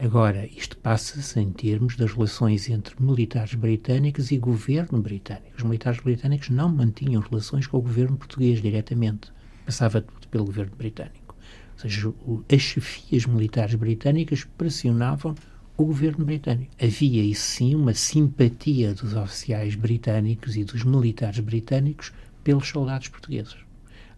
[0.00, 5.56] Agora, isto passa-se em termos das relações entre militares britânicos e governo britânico.
[5.56, 9.32] Os militares britânicos não mantinham relações com o governo português diretamente.
[9.66, 11.34] Passava tudo pelo governo britânico.
[11.72, 12.14] Ou seja,
[12.54, 15.34] as chefias militares britânicas pressionavam
[15.78, 16.72] o governo britânico.
[16.82, 22.12] Havia, e sim, uma simpatia dos oficiais britânicos e dos militares britânicos
[22.42, 23.56] pelos soldados portugueses.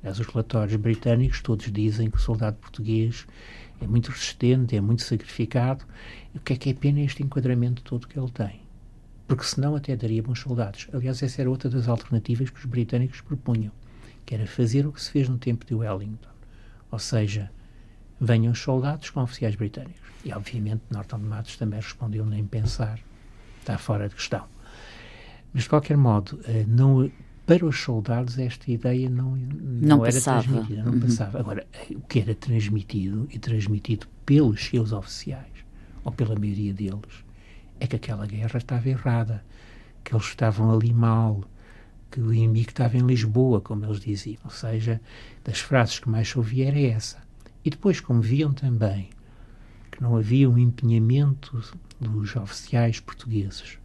[0.00, 3.26] Aliás, os relatórios britânicos todos dizem que o soldado português
[3.78, 5.84] é muito resistente, é muito sacrificado.
[6.34, 8.62] E o que é que é pena é este enquadramento todo que ele tem?
[9.28, 10.88] Porque senão até daria bons soldados.
[10.94, 13.70] Aliás, essa era outra das alternativas que os britânicos propunham,
[14.24, 16.30] que era fazer o que se fez no tempo de Wellington.
[16.90, 17.50] Ou seja,
[18.20, 20.00] venham os soldados com oficiais britânicos.
[20.24, 22.98] E, obviamente, Norton de Matos também respondeu nem pensar.
[23.61, 24.44] Está fora de questão.
[25.52, 27.11] Mas, de qualquer modo, eh, não,
[27.46, 30.42] para os soldados esta ideia não, não, não era passava.
[30.42, 31.00] transmitida, não uhum.
[31.00, 31.40] passava.
[31.40, 35.64] Agora, o que era transmitido e transmitido pelos seus oficiais,
[36.04, 37.24] ou pela maioria deles,
[37.80, 39.42] é que aquela guerra estava errada,
[40.04, 41.42] que eles estavam ali mal,
[42.11, 44.38] que o inimigo estava em Lisboa, como eles diziam.
[44.44, 45.00] Ou seja,
[45.42, 47.29] das frases que mais ouvia era essa.
[47.64, 49.10] E depois, como viam também
[49.90, 51.62] que não havia um empenhamento
[52.00, 53.78] dos oficiais portugueses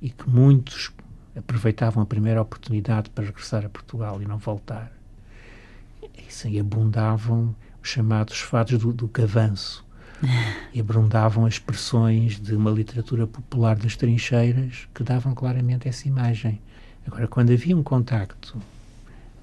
[0.00, 0.92] e que muitos
[1.36, 4.92] aproveitavam a primeira oportunidade para regressar a Portugal e não voltar.
[6.02, 9.84] E assim abundavam os chamados fados do, do cavanço
[10.72, 16.60] e abundavam as expressões de uma literatura popular das trincheiras que davam claramente essa imagem.
[17.06, 18.58] Agora, quando havia um contacto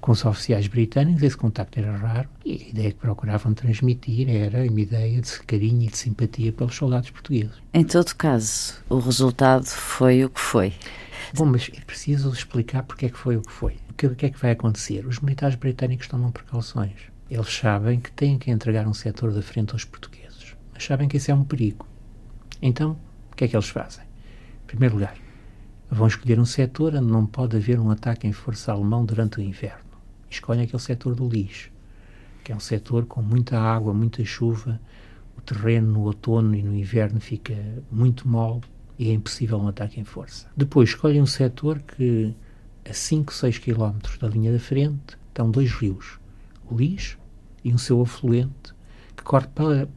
[0.02, 4.68] com os oficiais britânicos, esse contacto era raro e a ideia que procuravam transmitir era
[4.68, 7.52] uma ideia de carinho e de simpatia pelos soldados portugueses.
[7.72, 10.72] Em todo caso, o resultado foi o que foi.
[11.32, 13.76] Bom, mas é preciso explicar porque é que foi o que foi.
[13.90, 15.06] O que, o que é que vai acontecer?
[15.06, 16.96] Os militares britânicos tomam precauções.
[17.30, 21.16] Eles sabem que têm que entregar um setor da frente aos portugueses, mas sabem que
[21.16, 21.86] isso é um perigo.
[22.60, 22.98] Então,
[23.30, 24.04] o que é que eles fazem?
[24.64, 25.14] Em primeiro lugar,
[25.88, 29.40] vão escolher um setor onde não pode haver um ataque em força alemão durante o
[29.40, 29.91] inverno.
[30.32, 31.70] Escolhem aquele setor do lixo,
[32.42, 34.80] que é um setor com muita água, muita chuva.
[35.36, 37.54] O terreno no outono e no inverno fica
[37.90, 38.62] muito mole
[38.98, 40.48] e é impossível um ataque em força.
[40.56, 42.34] Depois escolhem um setor que,
[42.88, 46.18] a 5, 6 km da linha da frente, estão dois rios,
[46.70, 47.18] o Lis
[47.64, 48.74] e um seu afluente,
[49.16, 49.48] que corre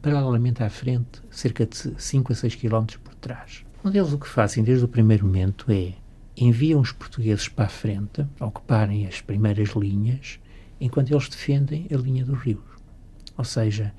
[0.02, 3.64] paralelamente à frente, cerca de 5 a 6 km por trás.
[3.84, 5.94] Um deles o que fazem desde o primeiro momento é
[6.36, 10.38] enviam os portugueses para a frente, a ocuparem as primeiras linhas,
[10.80, 12.60] enquanto eles defendem a linha dos rios.
[13.36, 13.94] Ou seja,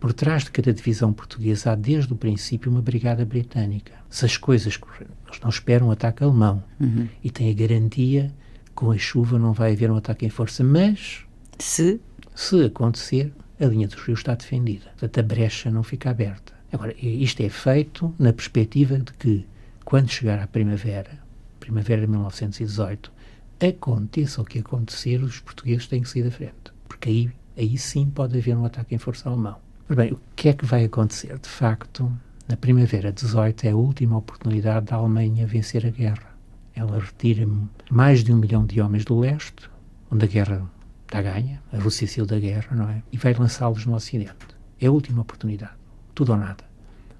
[0.00, 3.94] por trás de cada divisão portuguesa há desde o princípio uma brigada britânica.
[4.10, 7.08] Se as coisas correrem, eles não esperam um ataque alemão uhum.
[7.22, 8.32] e têm a garantia
[8.66, 11.24] que com a chuva não vai haver um ataque em força, mas
[11.58, 12.00] se
[12.34, 14.86] se acontecer, a linha dos rios está defendida.
[14.86, 16.52] Portanto, a brecha não fica aberta.
[16.72, 19.46] Agora, isto é feito na perspectiva de que,
[19.84, 21.23] quando chegar à primavera,
[21.64, 23.10] primavera de 1918,
[23.58, 26.72] aconteça o que acontecer, os portugueses têm que sair da frente.
[26.86, 29.56] Porque aí, aí sim pode haver um ataque em força alemão.
[29.88, 31.38] Bem, o que é que vai acontecer?
[31.38, 32.12] De facto,
[32.46, 36.34] na primavera 18 é a última oportunidade da Alemanha vencer a guerra.
[36.74, 37.48] Ela retira
[37.90, 39.70] mais de um milhão de homens do leste,
[40.10, 40.70] onde a guerra
[41.06, 43.02] está ganha, a Rússia saiu da guerra, não é?
[43.10, 44.34] E vai lançá-los no Ocidente.
[44.78, 45.72] É a última oportunidade.
[46.14, 46.64] Tudo ou nada.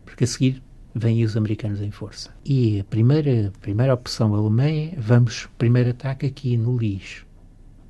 [0.05, 0.63] Porque a seguir
[0.95, 2.31] vêm os americanos em força.
[2.45, 7.27] E a primeira, a primeira opção alemã é vamos, primeiro ataque aqui no lixo.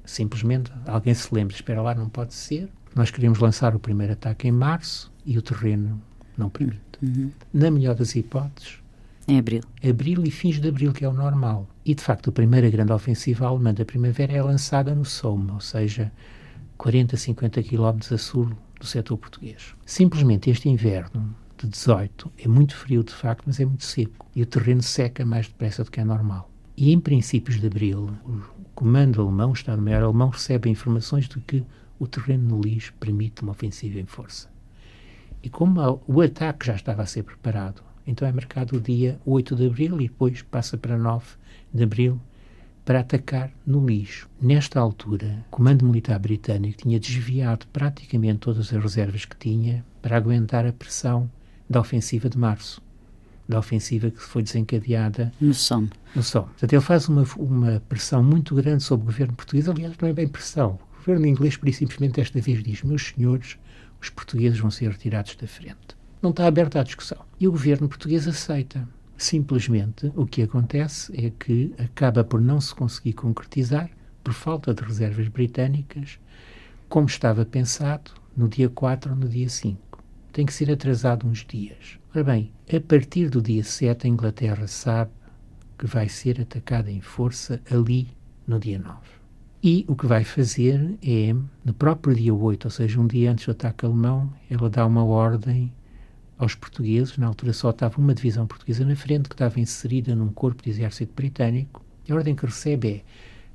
[0.04, 2.68] Simplesmente alguém se lembra, espera lá, não pode ser.
[2.94, 6.00] Nós queríamos lançar o primeiro ataque em março e o terreno
[6.36, 6.80] não permite.
[7.02, 7.30] Uhum.
[7.52, 8.78] Na melhor das hipóteses,
[9.26, 9.62] em abril.
[9.82, 11.66] Abril e fins de abril, que é o normal.
[11.84, 15.60] E, de facto, a primeira grande ofensiva alemã da primavera é lançada no Somme, ou
[15.60, 16.12] seja,
[16.76, 19.74] 40, 50 quilómetros a sul do setor português.
[19.86, 24.26] Simplesmente este inverno de 18 é muito frio, de facto, mas é muito seco.
[24.34, 26.50] E o terreno seca mais depressa do que é normal.
[26.76, 28.42] E em princípios de abril, o
[28.74, 31.64] comando alemão, o Estado-Maior alemão, recebe informações de que
[31.98, 34.48] o terreno no lixo permite uma ofensiva em força.
[35.42, 39.54] E como o ataque já estava a ser preparado, então é marcado o dia 8
[39.54, 41.24] de abril e depois passa para 9
[41.72, 42.20] de abril
[42.84, 44.28] para atacar no lixo.
[44.40, 50.16] Nesta altura, o Comando Militar Britânico tinha desviado praticamente todas as reservas que tinha para
[50.16, 51.30] aguentar a pressão
[51.74, 52.80] da ofensiva de março,
[53.48, 55.90] da ofensiva que foi desencadeada no Somme.
[56.14, 56.46] No Somme.
[56.48, 60.12] Portanto, ele faz uma, uma pressão muito grande sobre o governo português, aliás, não é
[60.12, 60.78] bem pressão.
[60.94, 63.58] O governo inglês, simplesmente, esta vez diz: meus senhores,
[64.00, 67.18] os portugueses vão ser retirados da frente não está aberta à discussão.
[67.38, 68.88] E o governo português aceita.
[69.16, 73.90] Simplesmente o que acontece é que acaba por não se conseguir concretizar,
[74.24, 76.18] por falta de reservas britânicas,
[76.88, 79.78] como estava pensado no dia 4 ou no dia 5.
[80.34, 81.96] Tem que ser atrasado uns dias.
[82.12, 85.12] Ora bem, a partir do dia 7, a Inglaterra sabe
[85.78, 88.08] que vai ser atacada em força ali
[88.44, 88.96] no dia 9.
[89.62, 91.32] E o que vai fazer é,
[91.64, 95.04] no próprio dia 8, ou seja, um dia antes do ataque alemão, ela dá uma
[95.04, 95.72] ordem
[96.36, 100.32] aos portugueses, na altura só estava uma divisão portuguesa na frente, que estava inserida num
[100.32, 101.80] corpo de exército britânico.
[102.10, 103.04] A ordem que recebe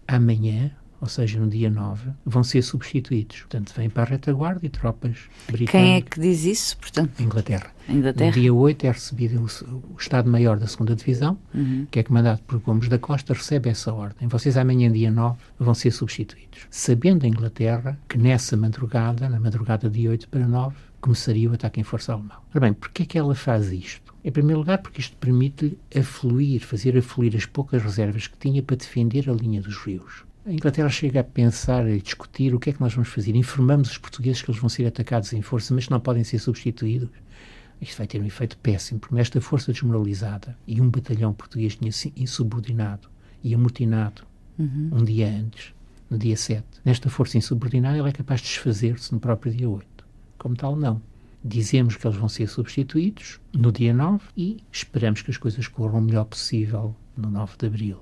[0.08, 3.40] é amanhã, ou seja, no dia 9, vão ser substituídos.
[3.42, 5.72] Portanto, vêm para a retaguarda e tropas britânicas.
[5.72, 7.22] Quem é que diz isso, portanto?
[7.22, 7.72] Inglaterra.
[7.88, 8.28] Inglaterra.
[8.28, 11.88] No dia 8 é recebido o, Estado-Maior da 2 Divisão, uhum.
[11.90, 14.28] que é comandado por Gomes da Costa, recebe essa ordem.
[14.28, 16.68] Vocês amanhã, dia 9, vão ser substituídos.
[16.70, 21.80] Sabendo a Inglaterra que nessa madrugada, na madrugada de 8 para 9, começaria o ataque
[21.80, 22.38] em força alemão.
[22.52, 24.14] Ora bem, porquê é que ela faz isto?
[24.24, 28.76] Em primeiro lugar, porque isto permite-lhe afluir, fazer afluir as poucas reservas que tinha para
[28.76, 30.26] defender a linha dos rios.
[30.50, 33.36] A Inglaterra chega a pensar e discutir o que é que nós vamos fazer.
[33.36, 36.40] Informamos os portugueses que eles vão ser atacados em força, mas que não podem ser
[36.40, 37.12] substituídos.
[37.80, 41.92] Isto vai ter um efeito péssimo, porque nesta força desmoralizada e um batalhão português tinha
[42.18, 43.08] insubordinado
[43.44, 44.24] e amotinado
[44.58, 44.90] uhum.
[44.92, 45.72] um dia antes,
[46.10, 46.66] no dia 7.
[46.84, 49.86] Nesta força insubordinada, ela é capaz de desfazer-se no próprio dia 8
[50.40, 51.00] como tal, não.
[51.46, 56.00] Dizemos que eles vão ser substituídos no dia 9 e esperamos que as coisas corram
[56.00, 58.00] o melhor possível no 9 de abril.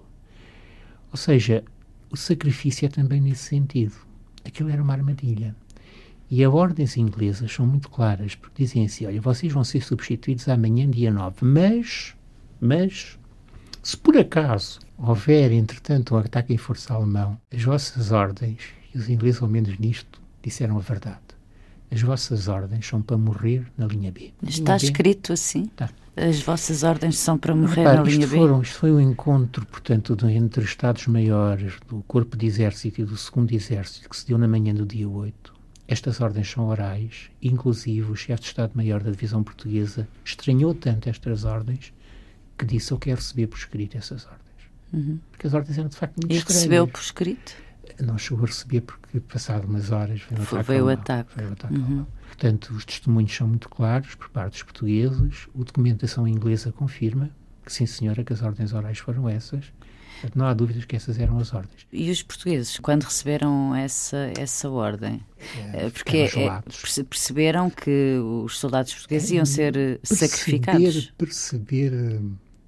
[1.11, 1.63] Ou seja,
[2.09, 3.95] o sacrifício é também nesse sentido.
[4.45, 5.55] Aquilo era uma armadilha.
[6.29, 10.47] E as ordens inglesas são muito claras, porque dizem assim: olha, vocês vão ser substituídos
[10.49, 12.15] amanhã, dia 9, mas,
[12.59, 13.17] mas,
[13.81, 18.59] se por acaso houver, entretanto, um ataque em força alemão, as vossas ordens,
[18.93, 21.27] e os ingleses, ao menos nisto, disseram a verdade
[21.89, 24.33] as vossas ordens são para morrer na linha B.
[24.43, 25.33] Está linha escrito B.
[25.33, 25.63] assim?
[25.63, 25.89] Está.
[26.17, 28.37] As vossas ordens são para morrer Repare, na linha isto B?
[28.37, 33.51] Foram, isto foi um encontro, portanto, entre Estados-Maiores do Corpo de Exército e do Segundo
[33.51, 35.53] Exército, que se deu na manhã do dia 8.
[35.87, 41.43] Estas ordens são orais, inclusive o chefe de Estado-Maior da Divisão Portuguesa estranhou tanto estas
[41.43, 41.93] ordens
[42.57, 44.41] que disse: Eu quero receber por escrito essas ordens.
[44.91, 45.19] Uhum.
[45.31, 46.63] Porque as ordens eram de facto muito e estranhas.
[46.63, 47.66] Recebeu por escrito?
[47.99, 50.63] Não chegou a receber porque, passado umas horas, veio o ataque.
[50.65, 51.33] Foi o ataque.
[51.33, 52.05] Foi o ataque uhum.
[52.27, 57.31] Portanto, os testemunhos são muito claros por parte dos portugueses, a documentação inglesa confirma
[57.65, 59.65] que, sim, senhora, que as ordens orais foram essas.
[60.13, 61.85] Portanto, não há dúvidas que essas eram as ordens.
[61.91, 65.23] E os portugueses, quando receberam essa, essa ordem?
[65.73, 71.13] É, eh, porque é, perceberam que os soldados portugueses é, iam ser perceber, sacrificados?
[71.17, 72.19] Perceber eh,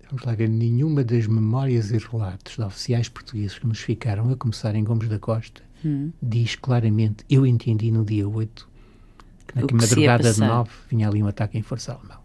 [0.10, 4.36] Vamos lá ver, nenhuma das memórias e relatos de oficiais portugueses que nos ficaram, a
[4.36, 6.12] começar em Gomes da Costa, hum.
[6.22, 8.68] diz claramente: eu entendi no dia 8
[9.48, 12.20] que na que madrugada de 9 vinha ali um ataque em força alemão.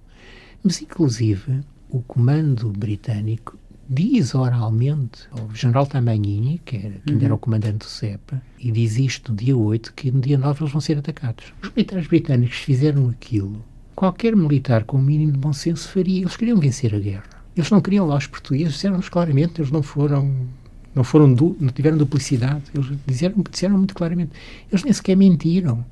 [0.63, 1.61] Mas, inclusive,
[1.91, 3.59] o comando britânico
[3.89, 7.41] diz oralmente ao general Tamanini, que, era, que ainda era o uhum.
[7.41, 10.81] comandante do CEPA, e diz isto no dia 8, que no dia 9 eles vão
[10.81, 11.53] ser atacados.
[11.63, 13.63] Os militares britânicos fizeram aquilo.
[13.95, 16.23] Qualquer militar com o mínimo de bom senso faria.
[16.23, 17.34] Eles queriam vencer a guerra.
[17.57, 20.49] Eles não queriam lá os portugueses, disseram-nos claramente, eles não foram
[20.95, 22.65] Não, foram du não tiveram duplicidade.
[22.75, 24.33] Eles disseram, disseram muito claramente.
[24.71, 25.85] Eles nem sequer mentiram.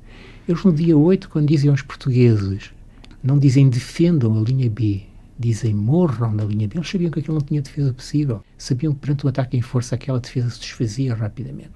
[0.47, 2.71] Eles, no dia 8, quando dizem aos portugueses,
[3.23, 5.03] não dizem defendam a linha B,
[5.39, 6.77] dizem morram na linha B.
[6.77, 8.43] Eles sabiam que aquilo não tinha defesa possível.
[8.57, 11.71] Sabiam que perante o ataque em força aquela defesa se desfazia rapidamente.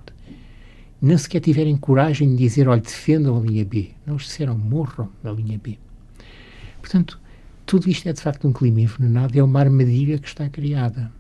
[1.01, 3.91] Nem sequer tiverem coragem de dizer, olha, defendam a linha B.
[4.05, 5.77] Não, disseram morram na linha B.
[6.81, 7.19] Portanto,
[7.67, 11.11] tudo isto é de facto um clima envenenado, é uma armadilha que está criada.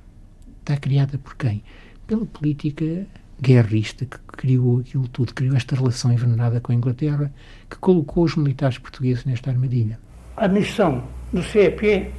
[0.61, 1.61] Está criada por quem?
[2.07, 3.05] Pela política
[3.39, 7.31] guerrista que criou aquilo tudo, criou esta relação envenenada com a Inglaterra,
[7.69, 9.99] que colocou os militares portugueses nesta armadilha.
[10.37, 12.13] A missão do CEP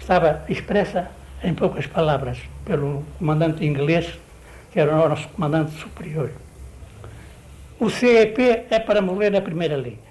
[0.00, 1.08] estava expressa
[1.44, 4.18] em poucas palavras pelo comandante inglês,
[4.72, 6.32] que era o nosso comandante superior.
[7.78, 10.08] O CEP é para morrer na primeira linha.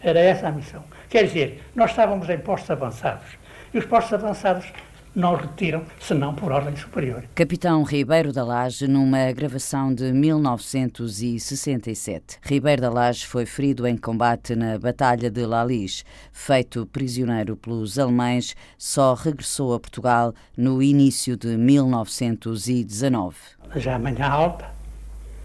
[0.00, 0.82] Era essa a missão.
[1.08, 3.24] Quer dizer, nós estávamos em postos avançados.
[3.72, 4.66] E os postos avançados
[5.14, 7.24] não retiram, senão por ordem superior.
[7.34, 12.38] Capitão Ribeiro da Laje, numa gravação de 1967.
[12.42, 16.04] Ribeiro da Laje foi ferido em combate na Batalha de Lalis.
[16.30, 23.34] Feito prisioneiro pelos alemães, só regressou a Portugal no início de 1919.
[23.76, 24.66] Já amanhã alta,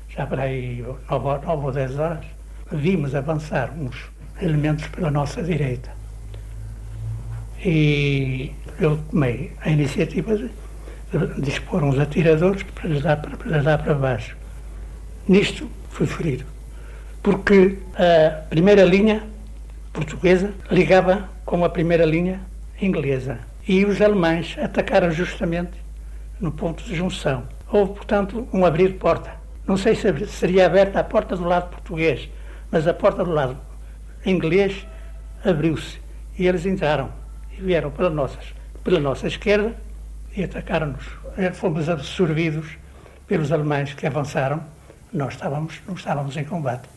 [0.10, 2.26] já para aí 9 ou 10 horas,
[2.72, 5.92] vimos avançar uns elementos pela nossa direita.
[7.64, 10.50] E eu tomei a iniciativa de,
[11.40, 14.36] dispor uns atiradores para lhes, dar, para, para dar para baixo.
[15.28, 16.44] Nisto fui ferido,
[17.22, 19.24] porque a primeira linha
[19.94, 22.42] portuguesa ligava com a primeira linha
[22.82, 25.72] inglesa e os alemães atacaram justamente
[26.40, 27.44] no ponto de junção.
[27.72, 29.32] Houve, portanto, um abrir de porta.
[29.66, 32.28] Não sei se seria aberta a porta do lado português,
[32.70, 33.56] mas a porta do lado
[34.26, 34.86] inglês
[35.44, 36.00] abriu-se
[36.38, 37.12] e eles entraram
[37.58, 38.46] e vieram pela, nossas,
[38.84, 39.76] pela nossa esquerda
[40.36, 41.06] e atacaram-nos.
[41.38, 42.78] Eh, fomos absorvidos
[43.28, 44.64] pelos alemães que avançaram.
[45.12, 46.90] Nós estávamos, não estávamos em combate,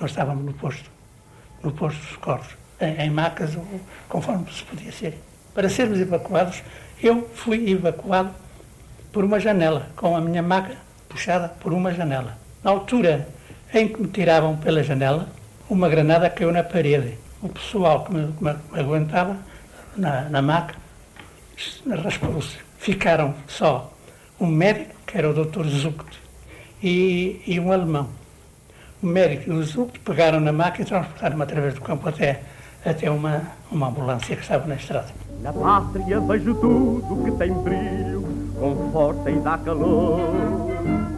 [0.00, 0.90] nós estávamos no posto,
[1.62, 2.48] no posto de socorros,
[2.80, 3.58] em, em macas,
[4.08, 5.18] conforme se podia ser.
[5.54, 6.62] Para sermos evacuados,
[7.02, 8.30] eu fui evacuado
[9.12, 10.76] por uma janela, com a minha maca
[11.08, 12.38] puxada por uma janela.
[12.62, 13.28] Na altura
[13.72, 15.28] em que me tiravam pela janela,
[15.68, 17.18] uma granada caiu na parede.
[17.42, 19.36] O pessoal que me, que me aguentava
[19.96, 20.74] na, na maca
[22.02, 22.56] raspou-se.
[22.78, 23.92] Ficaram só
[24.40, 25.66] um médico, que era o Dr.
[25.66, 26.20] Zucht,
[26.82, 28.08] e, e um alemão.
[29.02, 32.42] O médico e o Zucht pegaram na maca e transportaram-me através do campo até,
[32.84, 35.08] até uma, uma ambulância que estava na estrada.
[35.42, 38.22] Na pátria vejo tudo que tem brilho,
[38.58, 40.20] conforta e dá calor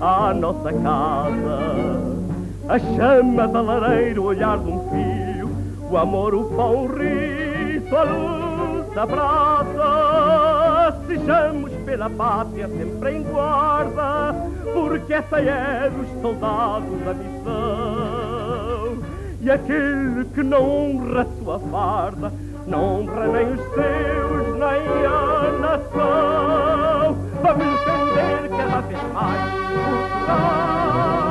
[0.00, 2.29] à nossa casa
[2.70, 5.50] a chama da lareira, o olhar de um filho,
[5.90, 10.96] o amor, o pão, o riso, a luz da brasa.
[11.04, 14.36] Sejamos pela pátria sempre em guarda,
[14.72, 18.98] porque essa é dos soldados a missão.
[19.40, 22.32] E aquele que não honra sua farda,
[22.68, 27.16] não honra nem os seus, nem a nação.
[27.42, 31.29] Vamos defender cada vez mais Portugal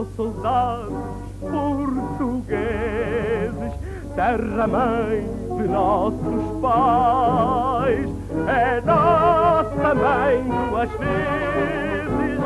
[0.00, 0.92] os soldados
[1.40, 2.60] portugueses,
[4.14, 8.08] terra-mãe de nossos pais,
[8.48, 12.40] é nossa mãe duas vezes.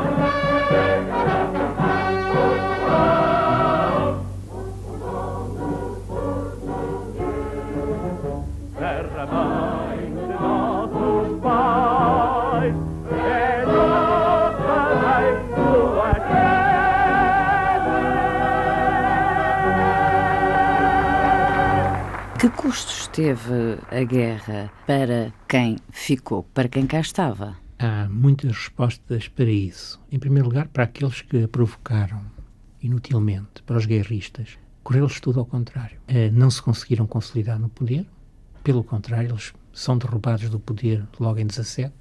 [8.77, 9.74] Terra-mãe
[22.65, 27.55] custos teve a guerra para quem ficou, para quem cá estava?
[27.77, 30.01] Há muitas respostas para isso.
[30.11, 32.23] Em primeiro lugar, para aqueles que a provocaram
[32.81, 34.57] inutilmente, para os guerristas.
[34.83, 35.99] Correu-lhes tudo ao contrário.
[36.07, 38.03] Eh, não se conseguiram consolidar no poder,
[38.63, 41.93] pelo contrário, eles são derrubados do poder logo em 17,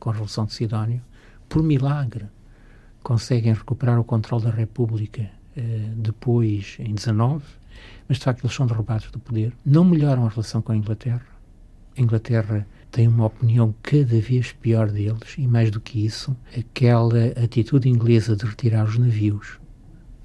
[0.00, 1.02] com a Revolução de Sidónio.
[1.50, 2.24] Por milagre,
[3.02, 7.44] conseguem recuperar o controle da República eh, depois, em 19,
[8.08, 9.52] mas de facto eles são derrubados do poder.
[9.64, 11.26] Não melhoram a relação com a Inglaterra.
[11.96, 17.26] A Inglaterra tem uma opinião cada vez pior deles e, mais do que isso, aquela
[17.42, 19.58] atitude inglesa de retirar os navios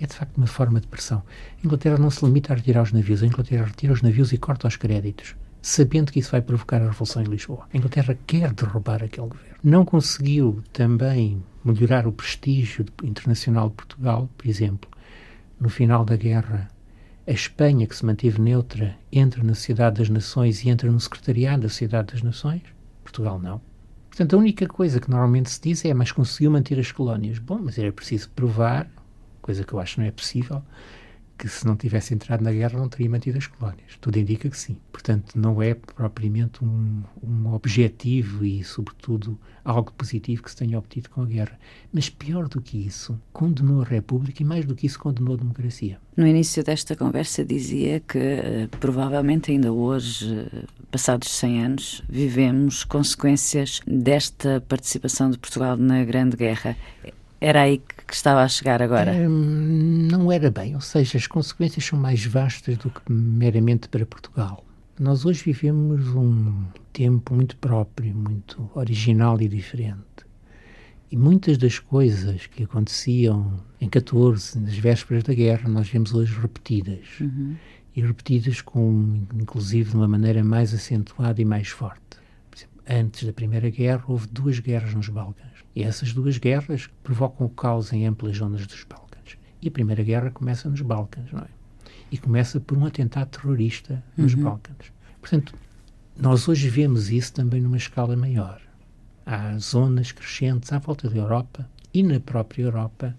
[0.03, 1.23] é de facto uma forma de pressão.
[1.61, 4.37] A Inglaterra não se limita a retirar os navios, a Inglaterra retira os navios e
[4.37, 7.67] corta os créditos, sabendo que isso vai provocar a revolução em Lisboa.
[7.73, 9.57] A Inglaterra quer derrubar aquele governo.
[9.63, 14.89] Não conseguiu também melhorar o prestígio internacional de Portugal, por exemplo.
[15.59, 16.67] No final da guerra,
[17.25, 21.63] a Espanha, que se manteve neutra, entra na Sociedade das Nações e entra no Secretariado
[21.63, 22.61] da Sociedade das Nações.
[23.03, 23.61] Portugal não.
[24.09, 27.39] Portanto, a única coisa que normalmente se diz é mas conseguiu manter as colónias.
[27.39, 28.89] Bom, mas era preciso provar,
[29.41, 30.61] coisa que eu acho não é possível,
[31.43, 33.97] que se não tivesse entrado na guerra não teria mantido as colónias.
[33.99, 34.77] Tudo indica que sim.
[34.93, 41.09] Portanto, não é propriamente um, um objetivo e, sobretudo, algo positivo que se tenha obtido
[41.09, 41.59] com a guerra.
[41.91, 45.37] Mas pior do que isso, condenou a República e, mais do que isso, condenou a
[45.37, 45.99] democracia.
[46.15, 50.47] No início desta conversa dizia que, uh, provavelmente ainda hoje,
[50.89, 56.77] passados 100 anos, vivemos consequências desta participação de Portugal na Grande Guerra.
[57.41, 57.81] Era aí
[58.13, 59.11] que estava a chegar agora?
[59.11, 64.05] Hum, não era bem, ou seja, as consequências são mais vastas do que meramente para
[64.05, 64.63] Portugal.
[64.99, 70.03] Nós hoje vivemos um tempo muito próprio, muito original e diferente.
[71.09, 76.39] E muitas das coisas que aconteciam em 14, nas vésperas da guerra, nós vemos hoje
[76.39, 77.19] repetidas.
[77.19, 77.55] Uhum.
[77.95, 82.19] E repetidas com, inclusive, de uma maneira mais acentuada e mais forte.
[82.87, 87.49] Antes da Primeira Guerra, houve duas guerras nos Balcãs e essas duas guerras provocam o
[87.49, 89.37] caos em amplas zonas dos Balcãs.
[89.61, 91.47] E a Primeira Guerra começa nos Balcãs, não é?
[92.11, 94.43] E começa por um atentado terrorista nos uhum.
[94.43, 94.91] Balcãs.
[95.21, 95.55] Portanto,
[96.19, 98.61] nós hoje vemos isso também numa escala maior.
[99.25, 103.15] Há zonas crescentes à volta da Europa e na própria Europa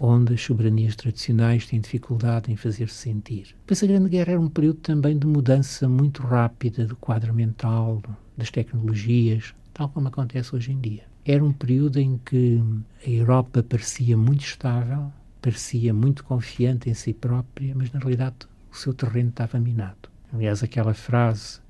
[0.00, 3.54] onde as soberanias tradicionais têm dificuldade em fazer-se sentir.
[3.66, 8.00] Pois a Grande Guerra era um período também de mudança muito rápida do quadro mental,
[8.38, 11.02] das tecnologias, tal como acontece hoje em dia.
[11.24, 12.62] Era um período em que
[13.04, 15.12] a Europa parecia muito estável,
[15.42, 18.36] parecia muito confiante em si própria, mas na realidade
[18.72, 20.08] o seu terreno estava minado.
[20.32, 21.60] Aliás, aquela frase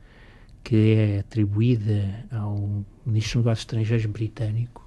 [0.62, 4.86] que é atribuída ao ministro dos Negócios Estrangeiros britânico,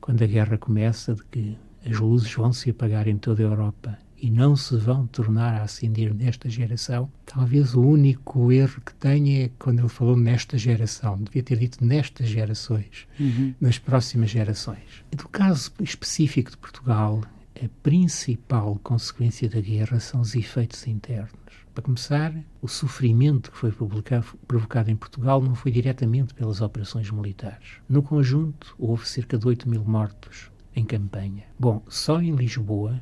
[0.00, 3.98] quando a guerra começa, de que as luzes vão se apagar em toda a Europa
[4.20, 9.46] e não se vão tornar a acender nesta geração, talvez o único erro que tenha
[9.46, 11.16] é quando ele falou nesta geração.
[11.22, 13.54] Devia ter dito nestas gerações, uhum.
[13.60, 15.04] nas próximas gerações.
[15.10, 17.22] Do caso específico de Portugal,
[17.62, 21.30] a principal consequência da guerra são os efeitos internos.
[21.74, 27.80] Para começar, o sofrimento que foi provocado em Portugal não foi diretamente pelas operações militares.
[27.88, 31.44] No conjunto, houve cerca de 8 mil mortos em campanha.
[31.58, 33.00] Bom, só em Lisboa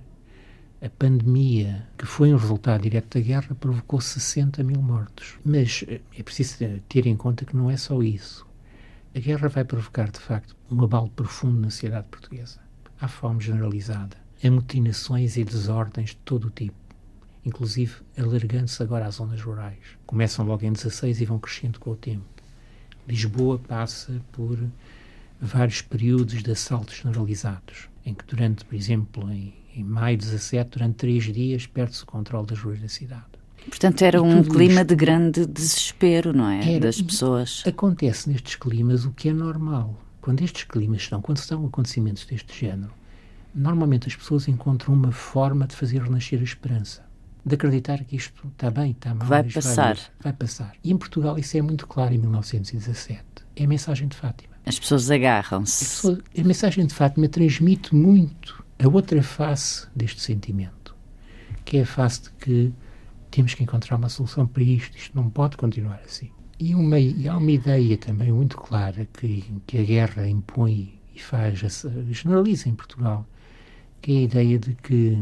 [0.81, 5.37] a pandemia, que foi um resultado direto da guerra, provocou 60 mil mortos.
[5.45, 6.57] Mas eh, é preciso
[6.89, 8.47] ter em conta que não é só isso.
[9.15, 12.61] A guerra vai provocar, de facto, um abalo profundo na sociedade portuguesa.
[13.01, 16.77] Há fome generalizada, amotinações e desordens de todo o tipo,
[17.45, 19.79] inclusive alargando-se agora às zonas rurais.
[20.07, 22.25] Começam logo em 16 e vão crescendo com o tempo.
[23.07, 24.59] Lisboa passa por
[25.41, 30.97] vários períodos de assaltos generalizados, em que durante, por exemplo, em em maio 17, durante
[30.97, 33.25] três dias, perde-se o controle das ruas da cidade.
[33.69, 36.75] Portanto, era um clima isto, de grande desespero, não é?
[36.75, 37.63] Era, das pessoas.
[37.65, 39.97] Acontece nestes climas o que é normal.
[40.21, 42.91] Quando estes climas estão, quando estão acontecimentos deste género,
[43.55, 47.07] normalmente as pessoas encontram uma forma de fazer renascer a esperança.
[47.45, 49.29] De acreditar que isto está bem, está mal.
[49.29, 49.95] Vai passar.
[49.95, 50.73] Vai, vai passar.
[50.83, 53.23] E em Portugal isso é muito claro em 1917.
[53.55, 54.48] É a mensagem de Fátima.
[54.69, 56.23] As pessoas agarram-se.
[56.39, 60.95] A, mensagem de Fátima transmite muito a outra face deste sentimento,
[61.65, 62.73] que é a face de que
[63.31, 66.31] temos que encontrar uma solução para isto, isto não pode continuar assim.
[66.61, 71.19] E, uma, e há uma ideia também muito clara que, que a guerra impõe e
[71.19, 73.27] faz, generaliza em Portugal,
[74.03, 75.17] que é a ideia de que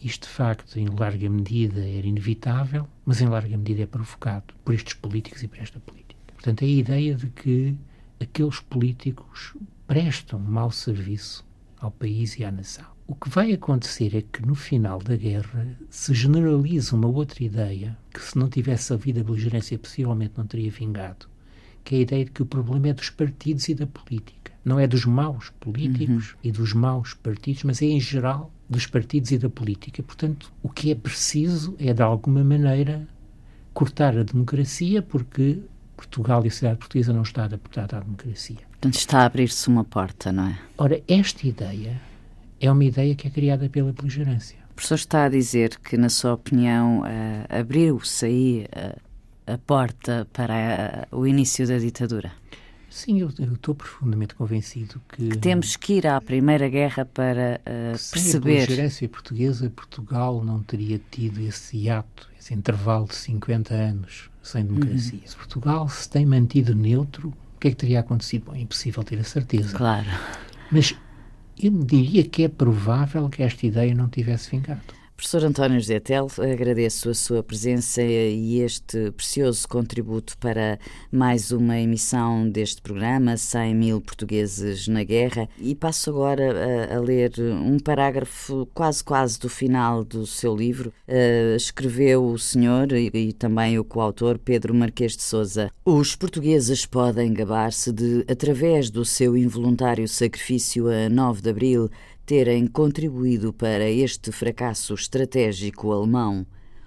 [0.00, 4.72] isto de facto, em larga medida, era inevitável, mas em larga medida é provocado por
[4.74, 6.20] estes políticos e por esta política.
[6.34, 7.76] Portanto, é a ideia de que
[8.22, 9.54] aqueles políticos
[9.86, 11.44] prestam mau serviço
[11.78, 12.86] ao país e à nação.
[13.06, 17.98] O que vai acontecer é que no final da guerra se generaliza uma outra ideia
[18.14, 21.26] que, se não tivesse havido a beligerância, possivelmente não teria vingado,
[21.84, 24.52] que é a ideia de que o problema é dos partidos e da política.
[24.64, 26.38] Não é dos maus políticos uhum.
[26.44, 30.02] e dos maus partidos, mas é em geral dos partidos e da política.
[30.02, 33.06] Portanto, o que é preciso é, de alguma maneira,
[33.74, 35.60] cortar a democracia, porque
[36.02, 38.58] Portugal e a sociedade portuguesa não está adaptada à democracia.
[38.72, 40.58] Portanto, está a abrir-se uma porta, não é?
[40.76, 42.00] Ora, esta ideia
[42.60, 44.56] é uma ideia que é criada pela beligerância.
[44.72, 50.26] O professor está a dizer que, na sua opinião, uh, abriu-se aí uh, a porta
[50.32, 52.32] para uh, o início da ditadura?
[52.90, 57.60] Sim, eu, eu, estou profundamente convencido que, que, temos que ir à Primeira Guerra para
[57.60, 58.30] uh, sem perceber.
[58.30, 64.31] Sem a beligerância portuguesa, Portugal não teria tido esse hiato, esse intervalo de 50 anos
[64.42, 65.18] sem democracia.
[65.18, 65.26] Uhum.
[65.26, 68.46] Se Portugal se tem mantido neutro, o que é que teria acontecido?
[68.46, 69.76] Bom, é impossível ter a certeza.
[69.76, 70.08] Claro.
[70.70, 70.94] Mas
[71.58, 74.80] eu diria que é provável que esta ideia não tivesse vingado.
[75.22, 80.80] Professor António José Tel, agradeço a sua presença e este precioso contributo para
[81.12, 87.00] mais uma emissão deste programa, 100 mil portugueses na guerra, e passo agora a, a
[87.00, 90.92] ler um parágrafo quase quase do final do seu livro.
[91.06, 95.70] Uh, escreveu o senhor e, e também o coautor Pedro Marquês de Souza.
[95.84, 101.90] Os portugueses podem gabar-se de, através do seu involuntário sacrifício a 9 de Abril,
[102.24, 106.46] terem contribuído para este fracasso estratégico alemão.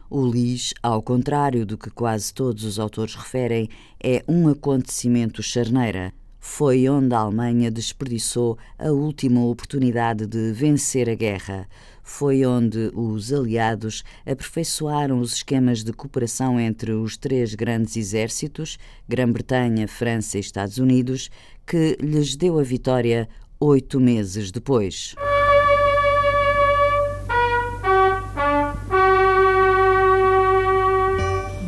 [0.09, 3.69] O Lis, ao contrário do que quase todos os autores referem,
[4.01, 6.13] é um acontecimento charneira.
[6.39, 11.67] Foi onde a Alemanha desperdiçou a última oportunidade de vencer a guerra.
[12.03, 18.77] Foi onde os aliados aperfeiçoaram os esquemas de cooperação entre os três grandes exércitos,
[19.09, 21.31] Grã-Bretanha, França e Estados Unidos,
[21.65, 23.27] que lhes deu a vitória
[23.65, 25.15] oito meses depois.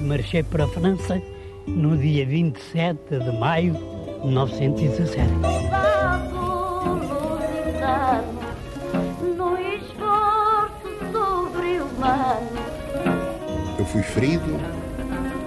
[0.03, 1.19] Marchei para a França
[1.65, 5.27] no dia 27 de maio de 1917.
[13.79, 14.59] Eu fui ferido,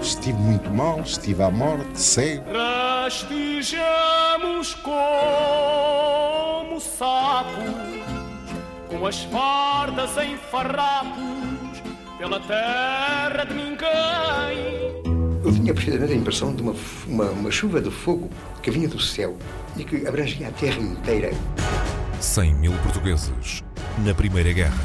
[0.01, 2.45] estive muito mal, estive à morte, cego.
[2.53, 4.75] Rastejamos
[6.81, 7.65] sapos,
[8.89, 11.83] com as fardas em farrapos,
[12.19, 15.01] pela terra de ninguém.
[15.45, 16.75] Eu tinha precisamente a impressão de uma,
[17.07, 18.29] uma, uma chuva de fogo
[18.63, 19.37] que vinha do céu
[19.77, 21.31] e que abrangia a terra inteira.
[22.21, 23.63] 100 mil portugueses
[24.05, 24.79] na Primeira Guerra.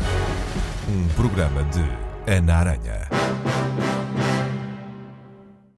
[0.88, 1.84] Um programa de
[2.32, 3.10] Ana Aranha.